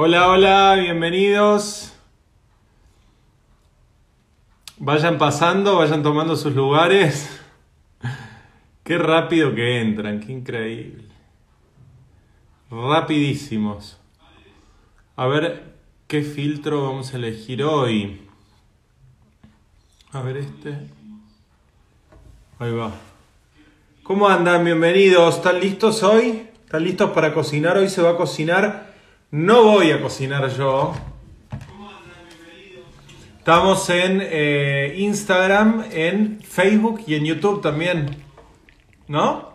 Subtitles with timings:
[0.00, 1.92] Hola, hola, bienvenidos.
[4.76, 7.40] Vayan pasando, vayan tomando sus lugares.
[8.84, 11.02] Qué rápido que entran, qué increíble.
[12.70, 13.98] Rapidísimos.
[15.16, 15.64] A ver
[16.06, 18.20] qué filtro vamos a elegir hoy.
[20.12, 20.78] A ver este.
[22.60, 22.92] Ahí va.
[24.04, 24.64] ¿Cómo andan?
[24.64, 25.38] Bienvenidos.
[25.38, 26.46] ¿Están listos hoy?
[26.64, 27.76] ¿Están listos para cocinar?
[27.78, 28.87] Hoy se va a cocinar.
[29.30, 30.94] No voy a cocinar yo.
[33.38, 38.06] Estamos en eh, Instagram, en Facebook y en YouTube también.
[39.06, 39.48] ¿No?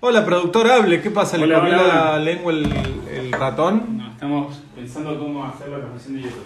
[0.00, 1.00] Hola, productor, hable.
[1.00, 1.36] ¿Qué pasa?
[1.36, 1.94] ¿Le Hola, comió hola.
[1.94, 2.72] la lengua el,
[3.12, 3.98] el ratón?
[3.98, 6.44] No, estamos pensando cómo hacer la transmisión de YouTube.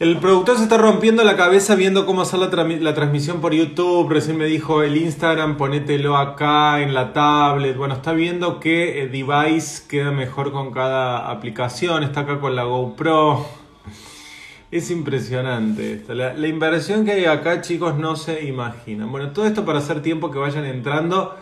[0.00, 4.10] El productor se está rompiendo la cabeza viendo cómo hacer la, transmisión por YouTube.
[4.10, 7.76] Recién me dijo el Instagram, ponételo acá en la tablet.
[7.76, 12.02] Bueno, está viendo qué eh, device queda mejor con cada aplicación.
[12.02, 13.46] Está acá con la GoPro.
[14.72, 16.12] Es impresionante esto.
[16.14, 19.12] La, la inversión que hay acá, chicos, no se imaginan.
[19.12, 21.36] Bueno, todo esto para hacer tiempo que vayan entrando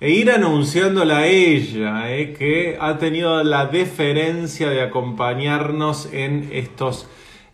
[0.00, 7.06] e ir anunciándola a ella, eh, que ha tenido la deferencia de acompañarnos en estos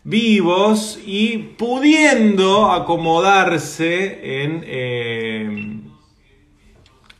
[0.05, 5.81] vivos y pudiendo acomodarse en eh,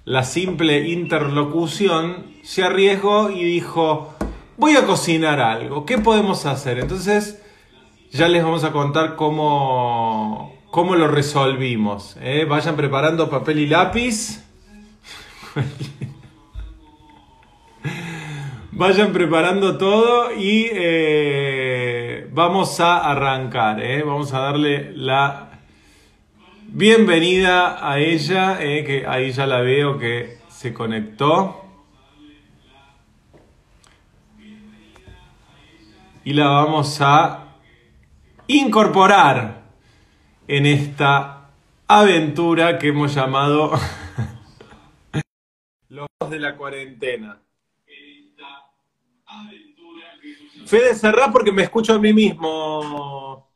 [0.05, 4.15] la simple interlocución, se arriesgó y dijo,
[4.57, 6.81] voy a cocinar algo, ¿qué podemos hacer?
[6.81, 7.41] Entonces,
[8.11, 12.17] ya les vamos a contar cómo, cómo lo resolvimos.
[12.21, 12.45] ¿eh?
[12.49, 14.45] Vayan preparando papel y lápiz.
[18.73, 21.62] Vayan preparando todo y eh,
[22.33, 23.81] vamos a arrancar.
[23.83, 24.03] ¿eh?
[24.03, 25.61] Vamos a darle la
[26.67, 31.59] bienvenida a ella, eh, que ahí ya la veo que se conectó.
[36.25, 37.57] Y la vamos a
[38.47, 39.63] incorporar
[40.47, 41.51] en esta
[41.89, 43.73] aventura que hemos llamado
[45.89, 47.43] Los de la cuarentena.
[50.67, 53.49] Fede, cerrá porque me escucho a mí mismo.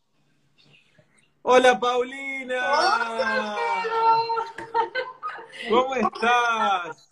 [1.43, 3.57] Hola, Paulina.
[5.69, 7.09] ¿Cómo estás?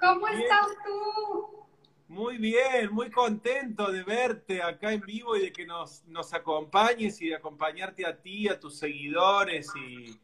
[0.00, 0.40] ¿Cómo Bien.
[0.42, 1.66] estás tú?
[2.08, 7.20] Muy bien, muy contento de verte acá en vivo y de que nos, nos acompañes
[7.20, 10.18] y de acompañarte a ti, a tus seguidores y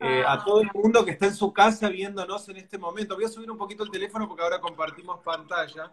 [0.00, 3.14] eh, a todo el mundo que está en su casa viéndonos en este momento.
[3.14, 5.90] Voy a subir un poquito el teléfono porque ahora compartimos pantalla.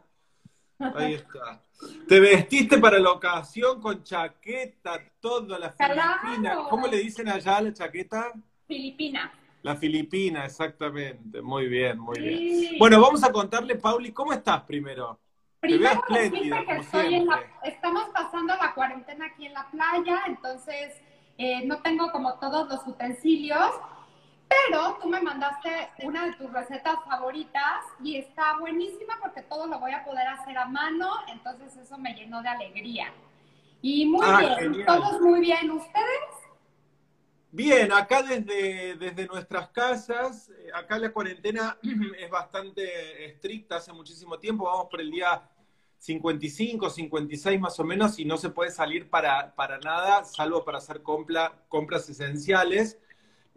[0.79, 1.61] Ahí está.
[2.07, 6.01] Te vestiste para la ocasión con chaqueta, todo, la Claro.
[6.21, 6.55] filipina.
[6.69, 8.31] ¿Cómo le dicen allá a la chaqueta?
[8.67, 9.31] Filipina.
[9.63, 11.41] La filipina, exactamente.
[11.41, 12.75] Muy bien, muy bien.
[12.79, 15.19] Bueno, vamos a contarle, Pauli, ¿cómo estás primero?
[15.59, 17.69] Te veo Primero espléndida, decirte que como estoy en la, siempre.
[17.69, 20.93] estamos pasando la cuarentena aquí en la playa, entonces
[21.39, 23.71] eh, no tengo como todos los utensilios,
[24.49, 29.79] pero tú me mandaste una de tus recetas favoritas y está buenísima porque todo lo
[29.79, 33.13] voy a poder hacer a mano, entonces eso me llenó de alegría.
[33.81, 34.85] Y muy Ah, bien, genial.
[34.85, 35.69] todos muy bien.
[35.71, 36.21] ¿Ustedes?
[37.51, 41.77] Bien, acá desde, desde nuestras casas, eh, acá la cuarentena
[42.19, 45.49] es bastante estricta hace muchísimo tiempo, vamos por el día
[45.99, 50.77] 55, 56 más o menos y no se puede salir para, para nada, salvo para
[50.77, 52.97] hacer compra- compras esenciales.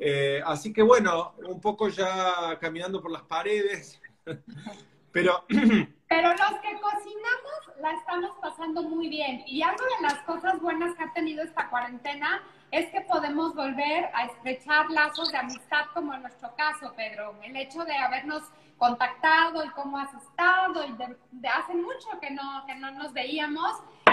[0.03, 4.00] Eh, así que bueno, un poco ya caminando por las paredes,
[5.12, 5.44] pero
[6.11, 9.44] Pero los que cocinamos la estamos pasando muy bien.
[9.47, 14.11] Y algo de las cosas buenas que ha tenido esta cuarentena es que podemos volver
[14.12, 17.37] a estrechar lazos de amistad, como en nuestro caso, Pedro.
[17.44, 18.43] El hecho de habernos
[18.77, 23.12] contactado y cómo has estado, y de, de hace mucho que no, que no nos
[23.12, 23.71] veíamos.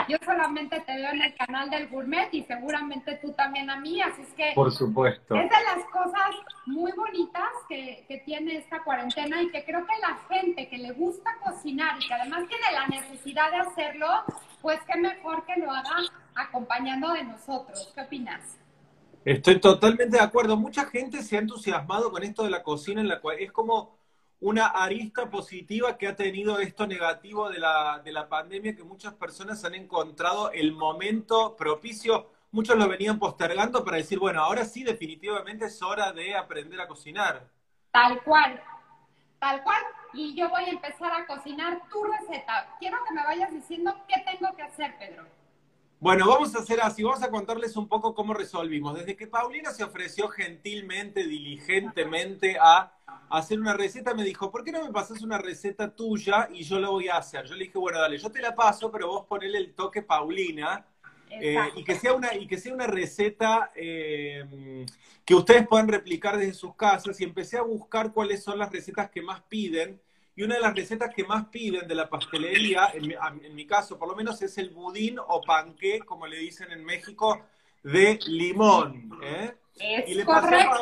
[0.07, 4.01] Yo solamente te veo en el canal del Gourmet y seguramente tú también a mí,
[4.01, 5.35] así es que por supuesto.
[5.35, 6.31] es de las cosas
[6.65, 10.91] muy bonitas que, que tiene esta cuarentena y que creo que la gente que le
[10.91, 14.07] gusta cocinar y que además tiene la necesidad de hacerlo,
[14.61, 15.95] pues qué mejor que lo haga
[16.35, 17.91] acompañando de nosotros.
[17.93, 18.57] ¿Qué opinas?
[19.25, 20.55] Estoy totalmente de acuerdo.
[20.55, 23.96] Mucha gente se ha entusiasmado con esto de la cocina en la cual es como
[24.39, 29.13] una arista positiva que ha tenido esto negativo de la, de la pandemia, que muchas
[29.13, 32.29] personas han encontrado el momento propicio.
[32.51, 36.87] Muchos lo venían postergando para decir, bueno, ahora sí definitivamente es hora de aprender a
[36.87, 37.47] cocinar.
[37.91, 38.61] Tal cual,
[39.39, 39.81] tal cual.
[40.13, 42.75] Y yo voy a empezar a cocinar tu receta.
[42.79, 45.36] Quiero que me vayas diciendo qué tengo que hacer, Pedro.
[45.99, 48.99] Bueno, vamos a hacer así, vamos a contarles un poco cómo resolvimos.
[48.99, 52.93] Desde que Paulina se ofreció gentilmente, diligentemente a
[53.31, 56.79] hacer una receta, me dijo, ¿por qué no me pasas una receta tuya y yo
[56.79, 57.45] la voy a hacer?
[57.45, 60.85] Yo le dije, bueno, dale, yo te la paso, pero vos ponele el toque Paulina.
[61.31, 64.85] Eh, y, que sea una, y que sea una receta eh,
[65.25, 69.09] que ustedes puedan replicar desde sus casas y empecé a buscar cuáles son las recetas
[69.09, 69.99] que más piden
[70.37, 74.07] y una de las recetas que más piden de la pastelería, en mi, caso por
[74.07, 77.41] lo menos, es el budín o panqué, como le dicen en México,
[77.81, 79.19] de limón.
[79.23, 79.55] ¿eh?
[80.05, 80.77] y le pasé, a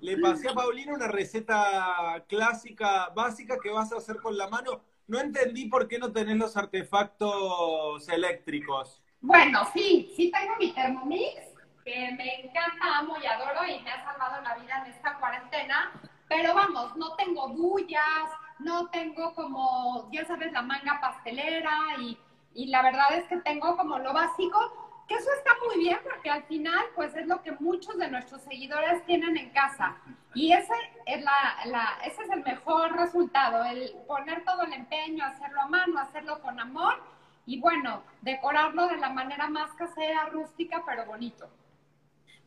[0.00, 4.80] le pasé a Paulina una receta clásica, básica, que vas a hacer con la mano.
[5.08, 9.02] No entendí por qué no tenés los artefactos eléctricos.
[9.20, 11.40] Bueno, sí, sí tengo mi Thermomix,
[11.84, 16.00] que me encanta, amo y adoro y me ha salvado la vida en esta cuarentena.
[16.28, 22.18] Pero vamos, no tengo dullas, no tengo como, ya sabes, la manga pastelera y,
[22.54, 26.30] y la verdad es que tengo como lo básico, que eso está muy bien porque
[26.30, 29.96] al final pues es lo que muchos de nuestros seguidores tienen en casa.
[30.34, 30.72] Y ese
[31.06, 35.66] es, la, la, ese es el mejor resultado, el poner todo el empeño, hacerlo a
[35.66, 37.02] mano, hacerlo con amor
[37.46, 41.48] y bueno, decorarlo de la manera más casera, rústica, pero bonito.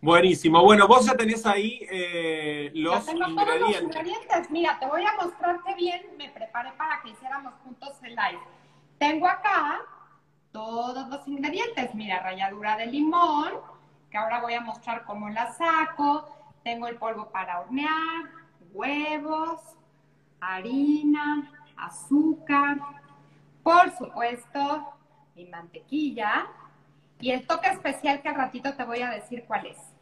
[0.03, 0.61] Buenísimo.
[0.61, 3.61] Bueno, vos ya tenés ahí eh, los, ya tengo ingredientes.
[3.61, 4.51] Todos los ingredientes.
[4.51, 8.41] Mira, te voy a mostrar qué bien me preparé para que hiciéramos juntos el live.
[8.97, 9.79] Tengo acá
[10.51, 11.95] todos los ingredientes.
[11.95, 13.53] Mira, ralladura de limón,
[14.11, 16.27] que ahora voy a mostrar cómo la saco.
[16.65, 18.29] Tengo el polvo para hornear,
[18.73, 19.61] huevos,
[20.41, 22.77] harina, azúcar,
[23.63, 24.95] por supuesto,
[25.33, 26.45] mi mantequilla
[27.21, 29.92] y el toque especial que al ratito te voy a decir cuál es.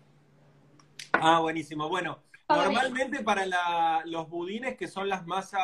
[1.21, 1.87] Ah, buenísimo.
[1.87, 2.19] Bueno,
[2.49, 3.45] normalmente para
[4.05, 5.61] los budines, que son las masas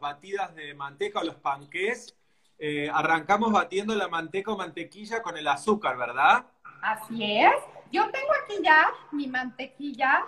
[0.00, 2.16] batidas de manteca o los panqués,
[2.58, 6.44] eh, arrancamos batiendo la manteca o mantequilla con el azúcar, ¿verdad?
[6.82, 7.54] Así es.
[7.90, 10.24] Yo tengo aquí ya mi mantequilla.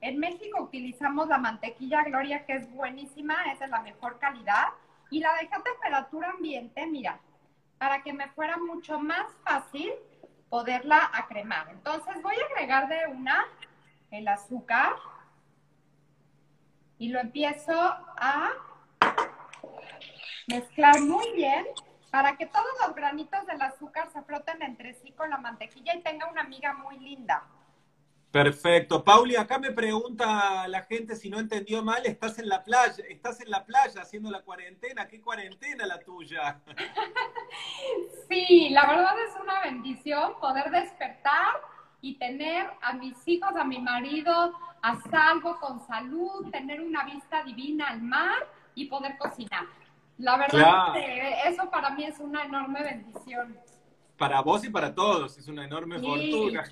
[0.00, 4.66] En México utilizamos la mantequilla Gloria, que es buenísima, es de la mejor calidad.
[5.10, 7.20] Y la dejé a temperatura ambiente, mira,
[7.78, 9.92] para que me fuera mucho más fácil
[10.48, 11.68] poderla acremar.
[11.70, 13.46] Entonces voy a agregar de una
[14.18, 14.94] el azúcar
[16.98, 18.50] y lo empiezo a
[20.46, 21.66] mezclar muy bien
[22.10, 26.02] para que todos los granitos del azúcar se froten entre sí con la mantequilla y
[26.02, 27.44] tenga una amiga muy linda.
[28.30, 29.02] Perfecto.
[29.02, 33.40] Pauli, acá me pregunta la gente si no entendió mal, estás en la playa, estás
[33.40, 36.60] en la playa haciendo la cuarentena, ¿qué cuarentena la tuya?
[38.28, 41.60] Sí, la verdad es una bendición poder despertar
[42.06, 47.42] y tener a mis hijos, a mi marido a salvo, con salud, tener una vista
[47.42, 49.64] divina al mar y poder cocinar.
[50.18, 53.58] La verdad que eso para mí es una enorme bendición.
[54.16, 56.62] Para vos y para todos, es una enorme fortuna.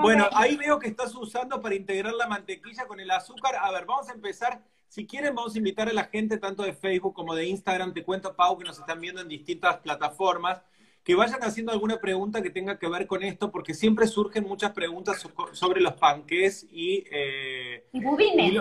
[0.00, 3.56] Bueno, ahí veo que estás usando para integrar la mantequilla con el azúcar.
[3.60, 4.62] A ver, vamos a empezar.
[4.86, 7.92] Si quieren, vamos a invitar a la gente tanto de Facebook como de Instagram.
[7.92, 10.62] Te cuento, Pau, que nos están viendo en distintas plataformas
[11.04, 14.72] que vayan haciendo alguna pregunta que tenga que ver con esto, porque siempre surgen muchas
[14.72, 17.04] preguntas sobre los panqués y...
[17.10, 18.52] Eh, y budines,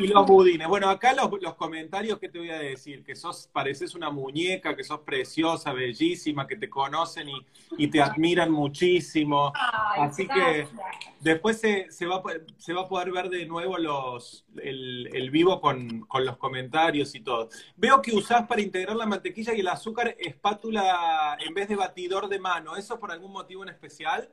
[0.00, 0.66] y, los budines.
[0.66, 4.82] Bueno, acá los, comentarios que te voy a decir, que sos, pareces una muñeca, que
[4.82, 7.28] sos preciosa, bellísima, que te conocen
[7.78, 9.52] y, te admiran muchísimo.
[9.96, 10.66] Así que
[11.20, 12.22] después se, va,
[12.56, 17.20] se va a poder ver de nuevo los, el, vivo con, con los comentarios y
[17.20, 17.48] todo.
[17.76, 22.28] Veo que usás para integrar la mantequilla y el azúcar espátula en vez de batidor
[22.28, 22.76] de mano.
[22.76, 24.32] ¿Eso por algún motivo en especial?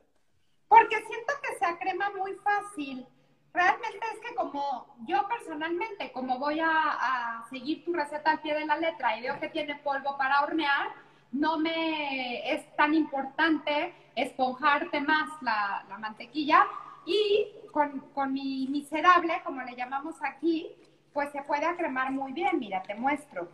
[0.68, 3.06] Porque siento que se acrema muy fácil.
[3.54, 8.66] Realmente es que como yo personalmente, como voy a, seguir tu receta al pie de
[8.66, 10.90] la letra y veo que tiene polvo para hornear,
[11.32, 16.68] no me es tan importante esponjarte más la, mantequilla
[17.06, 20.76] y con, con, mi miserable, como le llamamos aquí,
[21.14, 22.60] pues se puede acremar muy bien.
[22.60, 23.50] Mira, te muestro.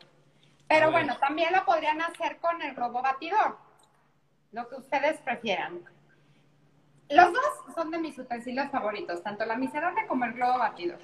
[0.73, 3.59] Pero bueno, también lo podrían hacer con el globo batidor,
[4.53, 5.81] lo que ustedes prefieran.
[7.09, 10.97] Los dos son de mis utensilios favoritos, tanto la miserable como el globo batidor.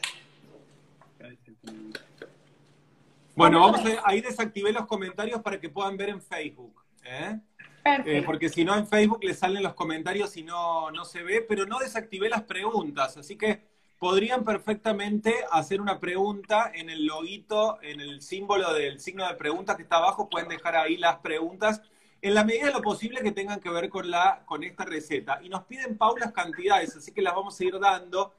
[3.35, 6.83] Bueno, vamos a, ahí desactivé los comentarios para que puedan ver en Facebook.
[7.03, 7.39] ¿eh?
[7.85, 11.45] Eh, porque si no en Facebook les salen los comentarios y no, no se ve,
[11.47, 13.68] pero no desactivé las preguntas, así que
[13.99, 19.75] podrían perfectamente hacer una pregunta en el loguito, en el símbolo del signo de pregunta
[19.75, 21.81] que está abajo, pueden dejar ahí las preguntas
[22.21, 25.39] en la medida de lo posible que tengan que ver con, la, con esta receta.
[25.43, 28.33] Y nos piden Paulas cantidades, así que las vamos a ir dando.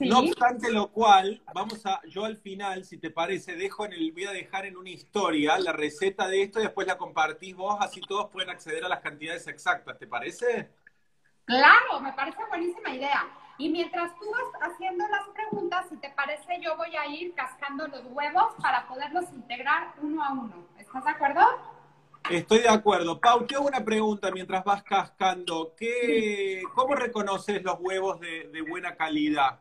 [0.00, 4.10] No obstante lo cual, vamos a, yo al final, si te parece, dejo en el,
[4.12, 7.76] voy a dejar en una historia la receta de esto y después la compartís vos,
[7.78, 10.70] así todos pueden acceder a las cantidades exactas, ¿te parece?
[11.44, 13.28] Claro, me parece buenísima idea.
[13.62, 17.86] Y mientras tú vas haciendo las preguntas, si te parece, yo voy a ir cascando
[17.86, 20.66] los huevos para poderlos integrar uno a uno.
[20.80, 21.42] ¿Estás de acuerdo?
[22.28, 23.20] Estoy de acuerdo.
[23.20, 25.76] Pau, te hago una pregunta mientras vas cascando.
[25.76, 29.60] ¿Qué, ¿Cómo reconoces los huevos de, de buena calidad?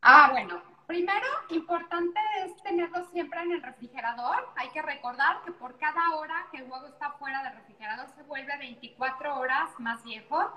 [0.00, 4.48] Ah, bueno, primero, importante es tenerlo siempre en el refrigerador.
[4.54, 8.22] Hay que recordar que por cada hora que el huevo está fuera del refrigerador se
[8.22, 10.52] vuelve 24 horas más viejo.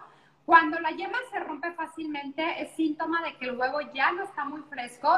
[0.46, 4.46] Cuando la yema se rompe fácilmente es síntoma de que el huevo ya no está
[4.46, 5.10] muy fresco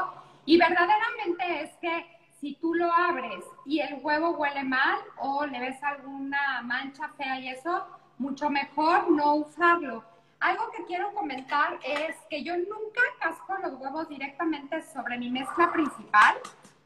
[0.46, 5.60] y verdaderamente es que si tú lo abres y el huevo huele mal o le
[5.60, 10.02] ves alguna mancha fea y eso, mucho mejor no usarlo.
[10.40, 15.70] Algo que quiero comentar es que yo nunca casco los huevos directamente sobre mi mezcla
[15.72, 16.36] principal,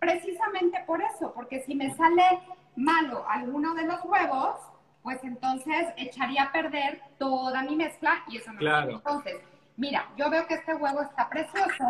[0.01, 2.41] precisamente por eso, porque si me sale
[2.75, 4.57] malo alguno de los huevos,
[5.03, 8.93] pues entonces echaría a perder toda mi mezcla y eso no claro.
[8.93, 9.37] Entonces,
[9.77, 11.85] mira, yo veo que este huevo está precioso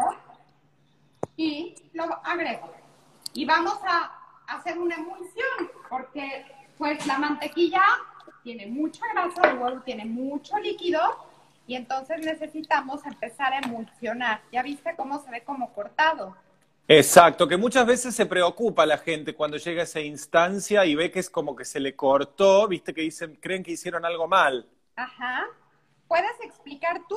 [1.36, 2.72] y lo agrego.
[3.34, 4.12] Y vamos a
[4.46, 6.44] hacer una emulsión, porque
[6.78, 7.82] pues la mantequilla
[8.42, 11.00] tiene mucha grasa, el huevo tiene mucho líquido
[11.66, 14.42] y entonces necesitamos empezar a emulsionar.
[14.50, 16.36] ¿Ya viste cómo se ve como cortado?
[16.94, 21.10] Exacto, que muchas veces se preocupa la gente cuando llega a esa instancia y ve
[21.10, 24.68] que es como que se le cortó, viste que dicen, creen que hicieron algo mal.
[24.96, 25.46] Ajá.
[26.06, 27.16] ¿Puedes explicar tú?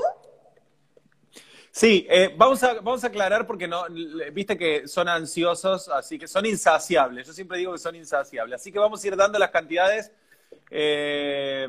[1.71, 3.83] Sí, eh, vamos, a, vamos a aclarar porque no,
[4.31, 7.27] viste que son ansiosos, así que son insaciables.
[7.27, 8.61] Yo siempre digo que son insaciables.
[8.61, 10.09] Así que vamos a ir dando las cantidades.
[10.71, 11.67] Eh,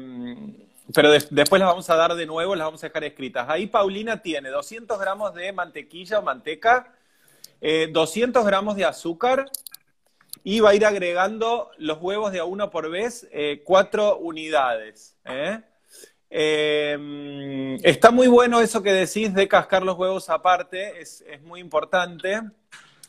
[0.94, 3.48] pero después las vamos a dar de nuevo, las vamos a dejar escritas.
[3.48, 6.94] Ahí Paulina tiene 200 gramos de mantequilla o manteca,
[7.60, 9.46] 200 eh, gramos de azúcar
[10.44, 15.16] y va a ir agregando los huevos de a uno por vez, eh, cuatro unidades.
[15.25, 15.60] ¿eh?
[17.82, 22.42] está muy bueno eso que decís de cascar los huevos aparte, es, es muy importante.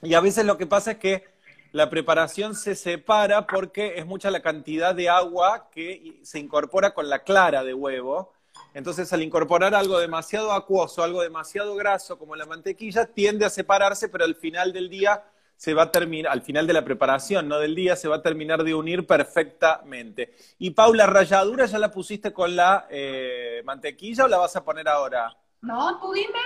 [0.02, 1.26] Y a veces lo que pasa es que
[1.72, 7.10] la preparación se separa porque es mucha la cantidad de agua que se incorpora con
[7.10, 8.34] la clara de huevo.
[8.74, 14.10] Entonces, al incorporar algo demasiado acuoso, algo demasiado graso como la mantequilla, tiende a separarse,
[14.10, 15.24] pero al final del día
[15.56, 18.22] se va a terminar, al final de la preparación, no del día, se va a
[18.22, 20.36] terminar de unir perfectamente.
[20.60, 24.88] Y Paula, ¿ralladura ya la pusiste con la eh, mantequilla o la vas a poner
[24.88, 25.36] ahora?
[25.62, 26.40] No, tú dime.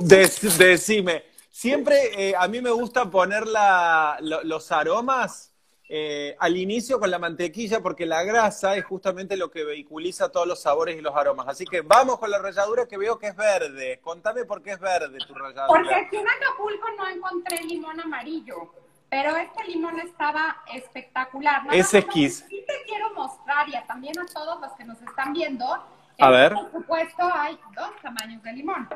[0.00, 1.24] Decime, decime.
[1.50, 3.44] Siempre eh, a mí me gusta poner
[4.20, 5.55] los aromas
[5.88, 10.46] eh, al inicio con la mantequilla porque la grasa es justamente lo que vehiculiza todos
[10.46, 11.48] los sabores y los aromas.
[11.48, 14.00] Así que vamos con la ralladura que veo que es verde.
[14.02, 15.66] Contame por qué es verde tu ralladura.
[15.68, 18.72] Porque aquí en Acapulco no encontré limón amarillo,
[19.08, 21.62] pero este limón estaba espectacular.
[21.72, 22.44] es esquís.
[22.48, 25.66] Sí te quiero mostrar y también a todos los que nos están viendo.
[26.18, 26.54] A ver.
[26.54, 28.88] Por supuesto hay dos tamaños de limón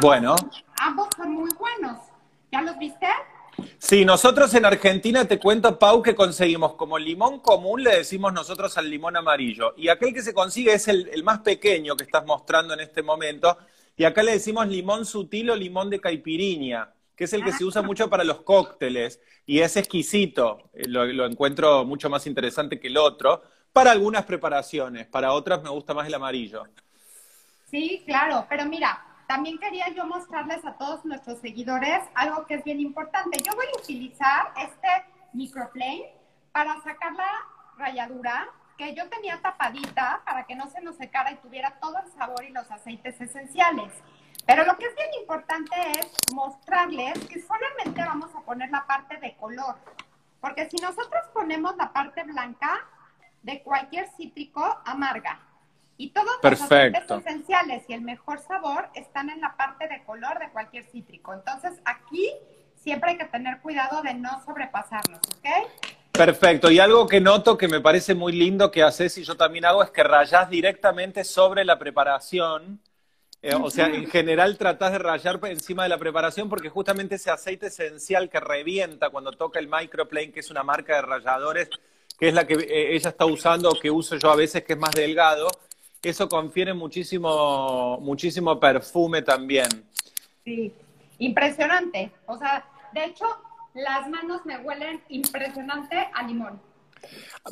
[0.00, 0.36] bueno.
[0.78, 1.98] Ambos son muy buenos.
[2.52, 3.08] ¿Ya los viste?
[3.78, 8.76] Sí, nosotros en Argentina, te cuento, Pau, que conseguimos como limón común, le decimos nosotros
[8.78, 9.74] al limón amarillo.
[9.76, 13.56] Y aquel que se consigue es el, más pequeño que estás mostrando en este momento.
[13.96, 17.64] Y acá le decimos limón sutil o limón de caipirinha, que es el que se
[17.64, 19.20] usa mucho para los cócteles.
[19.46, 23.42] Y es exquisito, eh, lo, lo encuentro mucho más interesante que el otro.
[23.72, 26.64] Para algunas preparaciones, para otras me gusta más el amarillo.
[27.70, 32.64] Sí, claro, pero mira, también quería yo mostrarles a todos nuestros seguidores algo que es
[32.64, 33.42] bien importante.
[33.42, 34.88] Yo voy a utilizar este
[35.32, 36.12] microplane
[36.52, 37.30] para sacar la
[37.76, 42.10] ralladura que yo tenía tapadita para que no se nos secara y tuviera todo el
[42.12, 43.92] sabor y los aceites esenciales.
[44.46, 49.16] Pero lo que es bien importante es mostrarles que solamente vamos a poner la parte
[49.16, 49.76] de color.
[50.40, 52.84] Porque si nosotros ponemos la parte blanca
[53.42, 55.40] de cualquier cítrico, amarga.
[55.98, 60.38] Y todos los aceites esenciales y el mejor sabor están en la parte de color
[60.38, 61.32] de cualquier cítrico.
[61.32, 62.32] Entonces, aquí
[62.74, 65.48] siempre hay que tener cuidado de no sobrepasarlos, ¿ok?
[66.12, 66.70] Perfecto.
[66.70, 69.82] Y algo que noto que me parece muy lindo que haces y yo también hago
[69.82, 72.80] es que rayás directamente sobre la preparación.
[73.42, 77.30] Eh, o sea, en general tratás de rayar encima de la preparación porque justamente ese
[77.30, 81.68] aceite esencial que revienta cuando toca el microplane, que es una marca de ralladores,
[82.18, 84.72] que es la que eh, ella está usando o que uso yo a veces, que
[84.72, 85.48] es más delgado,
[86.08, 89.68] eso confiere muchísimo, muchísimo perfume también.
[90.44, 90.72] Sí,
[91.18, 92.10] impresionante.
[92.26, 93.26] O sea, de hecho,
[93.74, 96.60] las manos me huelen impresionante a limón.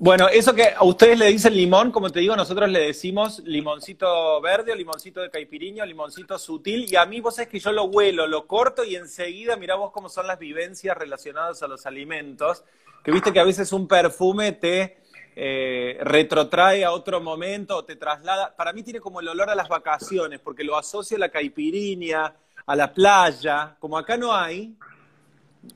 [0.00, 4.40] Bueno, eso que a ustedes le dicen limón, como te digo, nosotros le decimos limoncito
[4.40, 7.84] verde o limoncito de caipiriño, limoncito sutil, y a mí vos es que yo lo
[7.84, 12.64] huelo, lo corto y enseguida mirá vos cómo son las vivencias relacionadas a los alimentos,
[13.04, 15.03] que viste que a veces un perfume te
[15.36, 18.54] eh, retrotrae a otro momento o te traslada.
[18.54, 22.34] Para mí tiene como el olor a las vacaciones, porque lo asocio a la caipiriña,
[22.66, 24.74] a la playa, como acá no hay,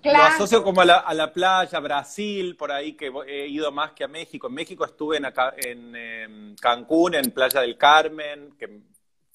[0.04, 4.08] lo asocio como a la, playa, Brasil, por ahí que he ido más que a
[4.08, 4.46] México.
[4.46, 8.80] En México estuve en, en em, Cancún, en Playa del Carmen, que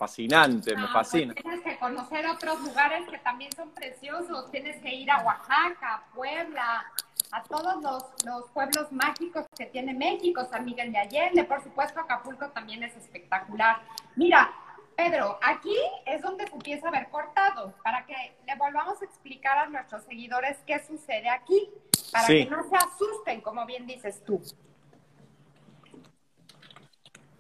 [0.03, 1.33] fascinante, me ah, pues fascina.
[1.33, 4.51] tienes que conocer otros lugares que también son preciosos.
[4.51, 6.86] Tienes que ir a Oaxaca, Puebla,
[7.31, 12.01] a todos los, los pueblos mágicos que tiene México, San Miguel de Allende, por supuesto
[12.01, 13.81] Acapulco también es espectacular.
[14.15, 14.51] Mira,
[14.95, 18.13] Pedro, aquí es donde se empieza a ver cortado, para que
[18.45, 21.69] le volvamos a explicar a nuestros seguidores qué sucede aquí,
[22.12, 24.41] para que no se asusten, como bien dices tú.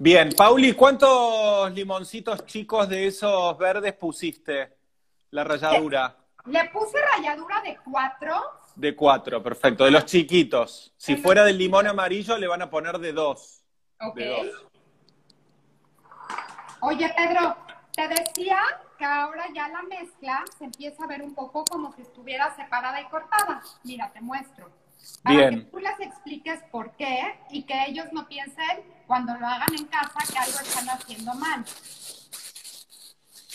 [0.03, 4.75] Bien, Pauli, ¿cuántos limoncitos chicos de esos verdes pusiste?
[5.31, 6.17] La ralladura.
[6.43, 8.35] Le puse ralladura de cuatro.
[8.75, 9.85] De cuatro, perfecto.
[9.85, 10.93] De los chiquitos.
[10.97, 13.63] Si fuera del limón amarillo, le van a poner de dos.
[14.01, 14.19] Ok.
[16.81, 17.55] Oye, Pedro,
[17.93, 18.59] te decía
[18.97, 22.99] que ahora ya la mezcla se empieza a ver un poco como si estuviera separada
[22.99, 23.61] y cortada.
[23.85, 24.69] Mira, te muestro.
[25.23, 29.73] Para que tú les expliques por qué y que ellos no piensen cuando lo hagan
[29.77, 31.65] en casa que algo están haciendo mal.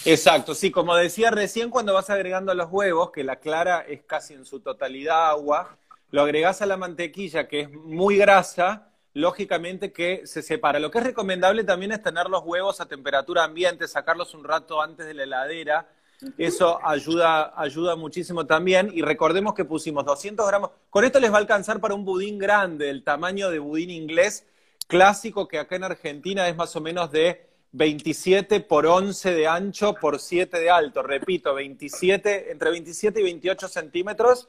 [0.05, 4.35] Exacto, sí, como decía recién, cuando vas agregando los huevos, que la clara es casi
[4.35, 5.77] en su totalidad agua,
[6.11, 10.79] lo agregas a la mantequilla, que es muy grasa, lógicamente que se separa.
[10.79, 14.81] Lo que es recomendable también es tener los huevos a temperatura ambiente, sacarlos un rato
[14.81, 15.89] antes de la heladera.
[16.37, 18.91] Eso ayuda, ayuda muchísimo también.
[18.95, 20.71] Y recordemos que pusimos 200 gramos.
[20.89, 24.47] Con esto les va a alcanzar para un budín grande, el tamaño de budín inglés
[24.89, 29.95] clásico, que acá en Argentina es más o menos de 27 por 11 de ancho
[29.95, 31.03] por 7 de alto.
[31.03, 34.49] Repito, 27, entre 27 y 28 centímetros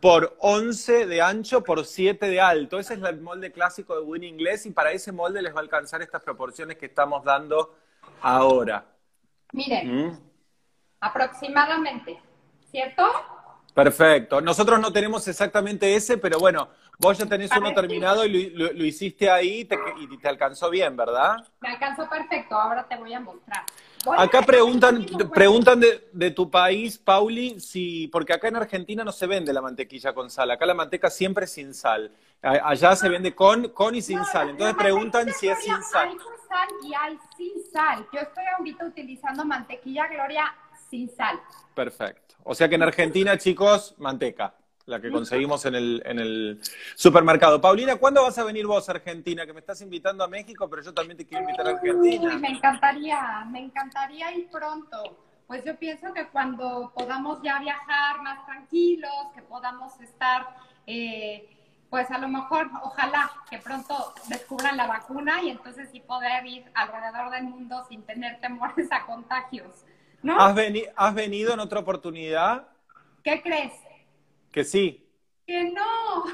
[0.00, 2.78] por 11 de ancho por 7 de alto.
[2.78, 5.62] Ese es el molde clásico de budín inglés y para ese molde les va a
[5.62, 7.76] alcanzar estas proporciones que estamos dando
[8.22, 8.86] ahora.
[9.52, 10.20] Miren, ¿Mm?
[11.00, 12.18] aproximadamente,
[12.70, 13.04] ¿cierto?
[13.74, 14.40] Perfecto.
[14.40, 16.68] Nosotros no tenemos exactamente ese, pero bueno,
[17.00, 19.66] vos ya tenés uno terminado y lo, hiciste ahí
[19.98, 21.36] y te alcanzó bien, ¿verdad?
[21.60, 23.64] Me alcanzó perfecto, ahora te voy a mostrar.
[24.16, 29.52] Acá preguntan, preguntan de, tu país, Pauli, si, porque acá en Argentina no se vende
[29.52, 32.12] la mantequilla con sal, acá la manteca siempre es sin sal.
[32.42, 34.50] Allá se vende con, con y sin sal.
[34.50, 36.08] Entonces preguntan si es sin sal.
[36.08, 38.06] Hay con sal y hay sin sal.
[38.12, 40.54] Yo estoy ahorita utilizando mantequilla Gloria
[40.88, 41.38] sin sal.
[41.74, 42.36] Perfecto.
[42.42, 44.54] O sea que en Argentina, chicos, manteca
[44.90, 46.60] la que conseguimos en el, en el
[46.94, 47.60] supermercado.
[47.60, 49.46] Paulina, ¿cuándo vas a venir vos a Argentina?
[49.46, 52.36] Que me estás invitando a México, pero yo también te quiero invitar a Argentina.
[52.36, 55.16] me encantaría, me encantaría ir pronto.
[55.46, 60.46] Pues yo pienso que cuando podamos ya viajar más tranquilos, que podamos estar,
[60.86, 61.48] eh,
[61.88, 66.64] pues a lo mejor, ojalá que pronto descubran la vacuna y entonces sí poder ir
[66.74, 69.84] alrededor del mundo sin tener temores a contagios.
[70.22, 70.40] ¿no?
[70.40, 70.54] ¿Has,
[70.96, 72.68] ¿Has venido en otra oportunidad?
[73.22, 73.72] ¿Qué crees?
[74.50, 75.06] Que sí.
[75.46, 76.24] Que no.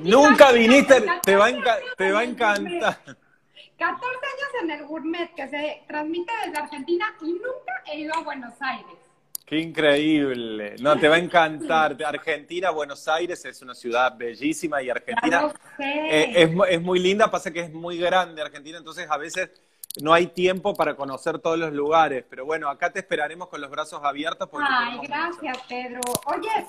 [0.02, 1.48] Nunca viniste, te va,
[1.96, 2.98] te va a encantar.
[3.76, 8.22] 14 años en el gourmet que se transmite desde Argentina y nunca he ido a
[8.22, 8.94] Buenos Aires.
[9.44, 10.76] Qué increíble.
[10.80, 11.96] No, te va a encantar.
[12.04, 17.52] Argentina, Buenos Aires es una ciudad bellísima y Argentina eh, es, es, muy linda, pasa
[17.52, 19.50] que es muy grande Argentina, entonces a veces
[20.02, 22.24] no hay tiempo para conocer todos los lugares.
[22.28, 24.48] Pero bueno, acá te esperaremos con los brazos abiertos.
[24.60, 26.00] Ay, gracias, Pedro.
[26.26, 26.66] Oye,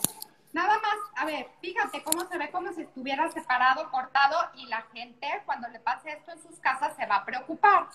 [0.56, 4.84] Nada más, a ver, fíjate cómo se ve como si estuviera separado, cortado y la
[4.94, 7.88] gente cuando le pase esto en sus casas se va a preocupar.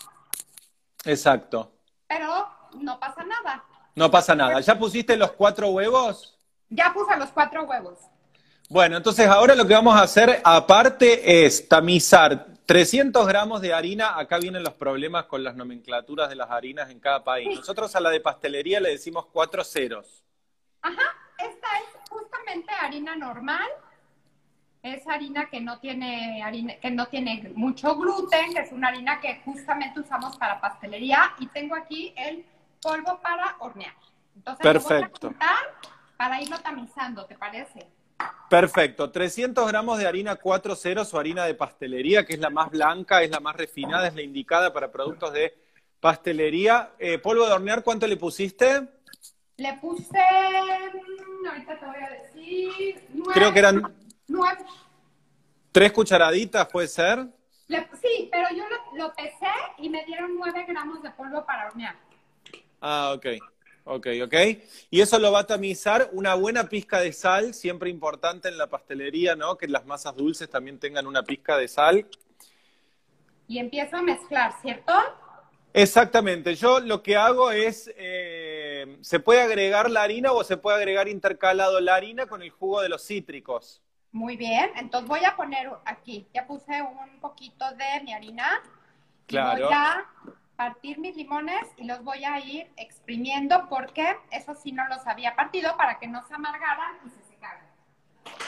[1.03, 1.71] Exacto.
[2.07, 3.63] Pero no pasa nada.
[3.95, 4.59] No pasa nada.
[4.59, 6.37] ¿Ya pusiste los cuatro huevos?
[6.69, 7.97] Ya puse los cuatro huevos.
[8.69, 14.19] Bueno, entonces ahora lo que vamos a hacer aparte es tamizar 300 gramos de harina.
[14.19, 17.57] Acá vienen los problemas con las nomenclaturas de las harinas en cada país.
[17.57, 20.23] Nosotros a la de pastelería le decimos cuatro ceros.
[20.83, 23.67] Ajá, esta es justamente harina normal.
[24.83, 29.19] Es harina que no tiene harina, que no tiene mucho gluten, que es una harina
[29.21, 31.33] que justamente usamos para pastelería.
[31.39, 32.45] Y tengo aquí el
[32.81, 33.93] polvo para hornear.
[34.35, 35.27] Entonces, Perfecto.
[35.27, 37.87] Lo voy a para irlo tamizando, ¿te parece?
[38.49, 39.09] Perfecto.
[39.11, 43.31] 300 gramos de harina 4.0 o harina de pastelería, que es la más blanca, es
[43.31, 45.55] la más refinada, es la indicada para productos de
[45.99, 46.91] pastelería.
[46.99, 48.87] Eh, polvo de hornear, ¿cuánto le pusiste?
[49.61, 53.95] Le puse, mm, ahorita te voy a decir, Creo que eran...
[54.27, 54.65] Nueve.
[55.71, 57.27] ¿Tres cucharaditas puede ser?
[57.67, 61.67] Le- sí, pero yo lo, lo pesé y me dieron 9 gramos de polvo para
[61.67, 61.95] hornear.
[62.81, 63.27] Ah, ok.
[63.83, 64.33] Ok, ok.
[64.89, 68.65] Y eso lo va a tamizar una buena pizca de sal, siempre importante en la
[68.65, 69.57] pastelería, ¿no?
[69.59, 72.07] Que las masas dulces también tengan una pizca de sal.
[73.47, 74.93] Y empiezo a mezclar, ¿cierto?
[75.73, 76.55] Exactamente.
[76.55, 78.50] Yo lo que hago es, eh,
[79.01, 82.81] se puede agregar la harina o se puede agregar intercalado la harina con el jugo
[82.81, 83.81] de los cítricos.
[84.11, 88.61] Muy bien, entonces voy a poner aquí, ya puse un poquito de mi harina.
[89.27, 89.65] Y Claro.
[89.65, 90.05] voy a
[90.57, 95.35] partir mis limones y los voy a ir exprimiendo porque eso sí no los había
[95.35, 97.65] partido para que no se amargaran y se secaran.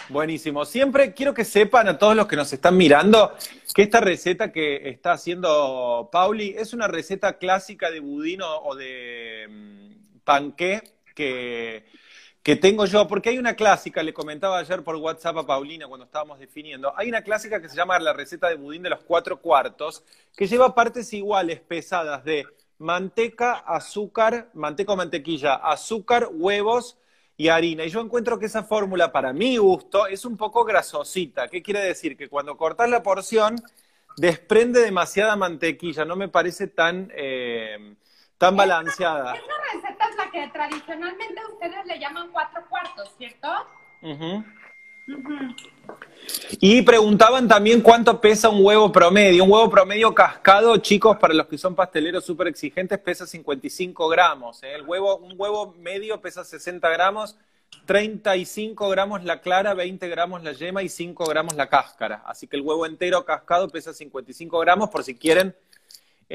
[0.09, 0.65] Buenísimo.
[0.65, 3.33] Siempre quiero que sepan a todos los que nos están mirando
[3.73, 8.75] que esta receta que está haciendo Pauli es una receta clásica de budín o, o
[8.75, 9.92] de mm,
[10.23, 10.81] panqué
[11.15, 11.85] que,
[12.41, 16.05] que tengo yo, porque hay una clásica, le comentaba ayer por WhatsApp a Paulina cuando
[16.05, 19.39] estábamos definiendo, hay una clásica que se llama la receta de budín de los cuatro
[19.39, 20.03] cuartos,
[20.35, 22.45] que lleva partes iguales, pesadas de
[22.79, 26.97] manteca, azúcar, manteca o mantequilla, azúcar, huevos
[27.37, 27.85] y harina.
[27.85, 31.47] Y yo encuentro que esa fórmula, para mi gusto, es un poco grasosita.
[31.47, 32.17] ¿Qué quiere decir?
[32.17, 33.55] Que cuando cortas la porción,
[34.17, 36.05] desprende demasiada mantequilla.
[36.05, 37.95] No me parece tan, eh,
[38.43, 39.35] tan balanceada.
[39.35, 43.47] Esa receta es la que tradicionalmente ustedes le llaman cuatro cuartos, ¿cierto?
[44.01, 44.43] Ujú.
[45.07, 45.55] Ujú.
[46.59, 49.45] Y preguntaban también cuánto pesa un huevo promedio.
[49.45, 54.61] Un huevo promedio cascado, chicos, para los que son pasteleros súper exigentes, pesa 55 gramos.
[54.63, 54.75] ¿eh?
[54.75, 57.37] El huevo, un huevo medio pesa 60 gramos,
[57.85, 62.23] 35 gramos la clara, 20 gramos la yema y 5 gramos la cáscara.
[62.25, 65.55] Así que el huevo entero cascado pesa 55 gramos por si quieren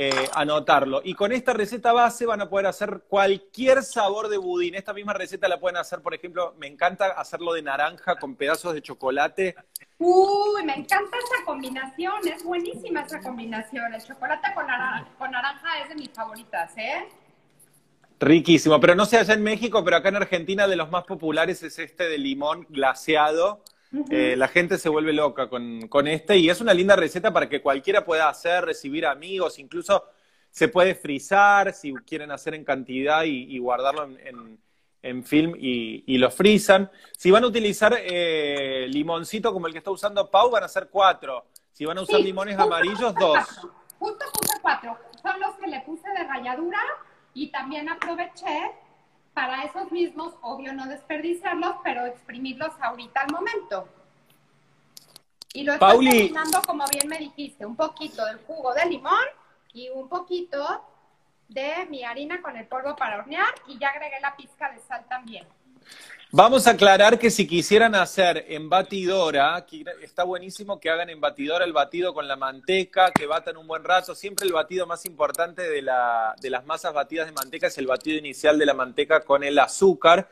[0.00, 1.00] eh, anotarlo.
[1.02, 4.76] Y con esta receta base van a poder hacer cualquier sabor de budín.
[4.76, 8.74] Esta misma receta la pueden hacer, por ejemplo, me encanta hacerlo de naranja con pedazos
[8.74, 9.56] de chocolate.
[9.98, 13.92] Uy, me encanta esa combinación, es buenísima esa combinación.
[13.92, 17.08] El chocolate con naranja, con naranja es de mis favoritas, ¿eh?
[18.20, 21.60] Riquísimo, pero no sé allá en México, pero acá en Argentina de los más populares
[21.64, 23.64] es este de limón glaseado.
[24.10, 27.48] Eh, la gente se vuelve loca con, con este y es una linda receta para
[27.48, 30.04] que cualquiera pueda hacer, recibir amigos, incluso
[30.50, 34.58] se puede frizar si quieren hacer en cantidad y, y guardarlo en, en-
[35.00, 36.90] en film y, y lo frizan.
[37.16, 40.88] Si van a utilizar eh, limoncito como el que está usando Pau, van a ser
[40.90, 41.46] cuatro.
[41.72, 43.38] Si van a usar Sí, limones justo amarillos, dos.
[44.00, 44.98] Justo puse cuatro.
[45.22, 46.80] Son los que le puse de ralladura
[47.32, 48.72] y también aproveché
[49.38, 53.88] para esos mismos, obvio no desperdiciarlos, pero exprimirlos ahorita al momento.
[55.52, 56.10] Y lo estoy Pauli.
[56.10, 59.26] combinando como bien me dijiste, un poquito del jugo de limón
[59.72, 60.84] y un poquito
[61.46, 65.06] de mi harina con el polvo para hornear y ya agregué la pizca de sal
[65.08, 65.46] también.
[66.30, 69.64] Vamos a aclarar que si quisieran hacer en batidora,
[70.02, 73.82] está buenísimo que hagan en batidora el batido con la manteca, que batan un buen
[73.82, 74.14] rato.
[74.14, 77.86] Siempre el batido más importante de, la, de las masas batidas de manteca es el
[77.86, 80.28] batido inicial de la manteca con el azúcar.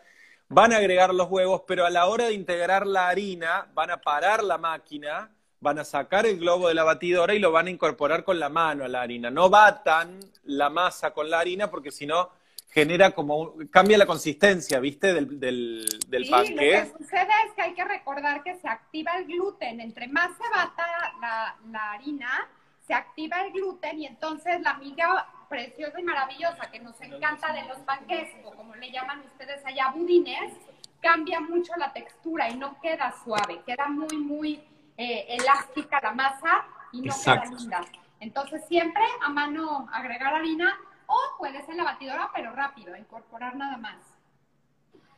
[0.50, 3.96] Van a agregar los huevos, pero a la hora de integrar la harina, van a
[3.96, 5.30] parar la máquina,
[5.60, 8.50] van a sacar el globo de la batidora y lo van a incorporar con la
[8.50, 9.30] mano a la harina.
[9.30, 12.32] No batan la masa con la harina porque si no
[12.70, 15.14] genera como cambia la consistencia, ¿viste?
[15.14, 19.12] Del, del, del Sí, lo que sucede es que hay que recordar que se activa
[19.16, 19.80] el gluten.
[19.80, 20.86] Entre más se bata
[21.20, 22.48] la, la harina,
[22.86, 27.62] se activa el gluten y entonces la miga preciosa y maravillosa que nos encanta de
[27.64, 30.52] los panqués, o como le llaman ustedes allá, budines,
[31.00, 34.60] cambia mucho la textura y no queda suave, queda muy, muy
[34.96, 37.48] eh, elástica la masa y no Exacto.
[37.48, 37.80] queda linda.
[38.18, 40.76] Entonces siempre a mano agregar harina
[41.06, 43.96] o puede ser la batidora, pero rápido, incorporar nada más.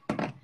[0.08, 0.34] ¿Cómo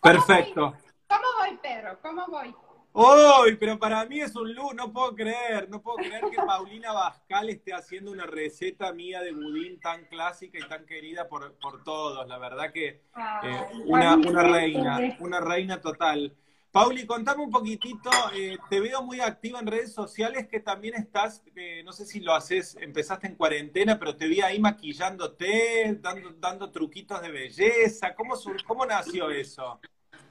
[0.00, 0.70] Perfecto.
[0.70, 0.80] voy?
[1.08, 1.98] ¿Cómo voy, Pedro?
[2.02, 2.54] ¿Cómo voy?
[2.98, 3.56] ¡Uy!
[3.56, 7.50] Pero para mí es un luz, no puedo creer, no puedo creer que Paulina Bascal
[7.50, 12.26] esté haciendo una receta mía de budín tan clásica y tan querida por, por todos.
[12.26, 13.02] La verdad que
[13.42, 16.34] eh, una, una reina, una reina total.
[16.76, 21.42] Pauli, contame un poquitito, eh, te veo muy activa en redes sociales que también estás,
[21.54, 25.98] eh, no sé si lo haces, empezaste en cuarentena, pero te vi ahí maquillándote,
[26.38, 28.14] dando, truquitos de belleza.
[28.14, 29.80] ¿Cómo, sur- cómo nació eso?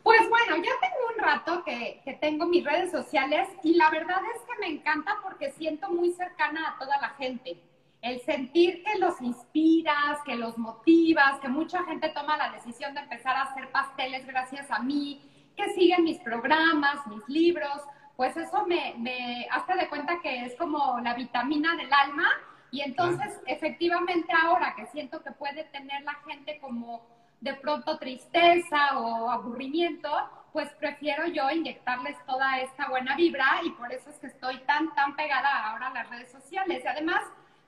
[0.04, 4.22] Pues bueno, ya tengo un rato que, que tengo mis redes sociales y la verdad
[4.36, 7.60] es que me encanta porque siento muy cercana a toda la gente.
[8.04, 13.00] El sentir que los inspiras, que los motivas, que mucha gente toma la decisión de
[13.00, 15.24] empezar a hacer pasteles gracias a mí,
[15.56, 17.82] que siguen mis programas, mis libros,
[18.16, 22.30] pues eso me, me hace de cuenta que es como la vitamina del alma
[22.72, 27.06] y entonces efectivamente ahora que siento que puede tener la gente como
[27.42, 30.10] de pronto tristeza o aburrimiento,
[30.52, 34.94] pues prefiero yo inyectarles toda esta buena vibra y por eso es que estoy tan,
[34.96, 36.82] tan pegada ahora a las redes sociales.
[36.84, 37.22] Y además,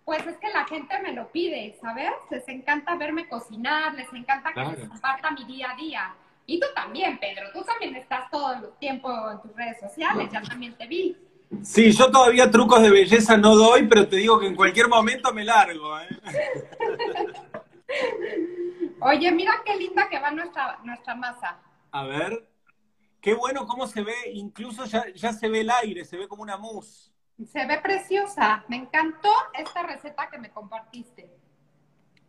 [0.06, 2.12] pues es que la gente me lo pide, ¿sabes?
[2.30, 6.16] Les encanta verme cocinar, les encanta que les comparta mi día a día.
[6.50, 10.42] Y tú también, Pedro, tú también estás todo el tiempo en tus redes sociales, ya
[10.42, 11.18] también te vi.
[11.62, 15.34] Sí, yo todavía trucos de belleza no doy, pero te digo que en cualquier momento
[15.34, 16.00] me largo.
[16.00, 16.08] ¿eh?
[19.02, 21.60] Oye, mira qué linda que va nuestra, nuestra masa.
[21.92, 22.48] A ver.
[23.20, 26.44] Qué bueno cómo se ve, incluso ya, ya se ve el aire, se ve como
[26.44, 27.12] una mousse.
[27.46, 28.64] Se ve preciosa.
[28.70, 31.30] Me encantó esta receta que me compartiste.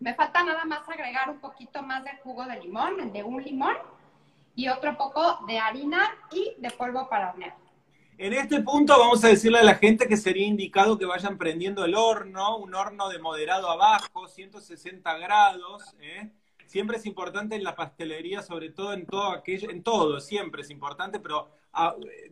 [0.00, 3.76] Me falta nada más agregar un poquito más de jugo de limón, de un limón,
[4.58, 6.00] y otro poco de harina
[6.32, 7.54] y de polvo para hornear.
[8.18, 11.84] En este punto vamos a decirle a la gente que sería indicado que vayan prendiendo
[11.84, 15.84] el horno, un horno de moderado abajo, 160 grados.
[16.00, 16.32] ¿eh?
[16.66, 20.70] Siempre es importante en la pastelería, sobre todo en todo aquello, en todo, siempre es
[20.70, 21.50] importante, pero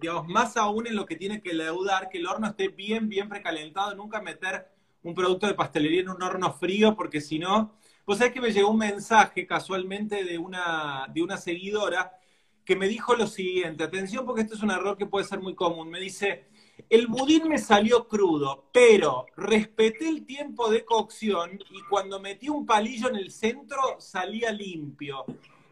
[0.00, 3.28] digamos, más aún en lo que tiene que leudar, que el horno esté bien, bien
[3.28, 4.66] precalentado, nunca meter
[5.04, 8.52] un producto de pastelería en un horno frío, porque si no, pues es que me
[8.52, 12.18] llegó un mensaje casualmente de una, de una seguidora
[12.64, 15.54] que me dijo lo siguiente, atención porque esto es un error que puede ser muy
[15.54, 16.46] común, me dice,
[16.88, 22.64] el budín me salió crudo, pero respeté el tiempo de cocción y cuando metí un
[22.64, 25.24] palillo en el centro salía limpio.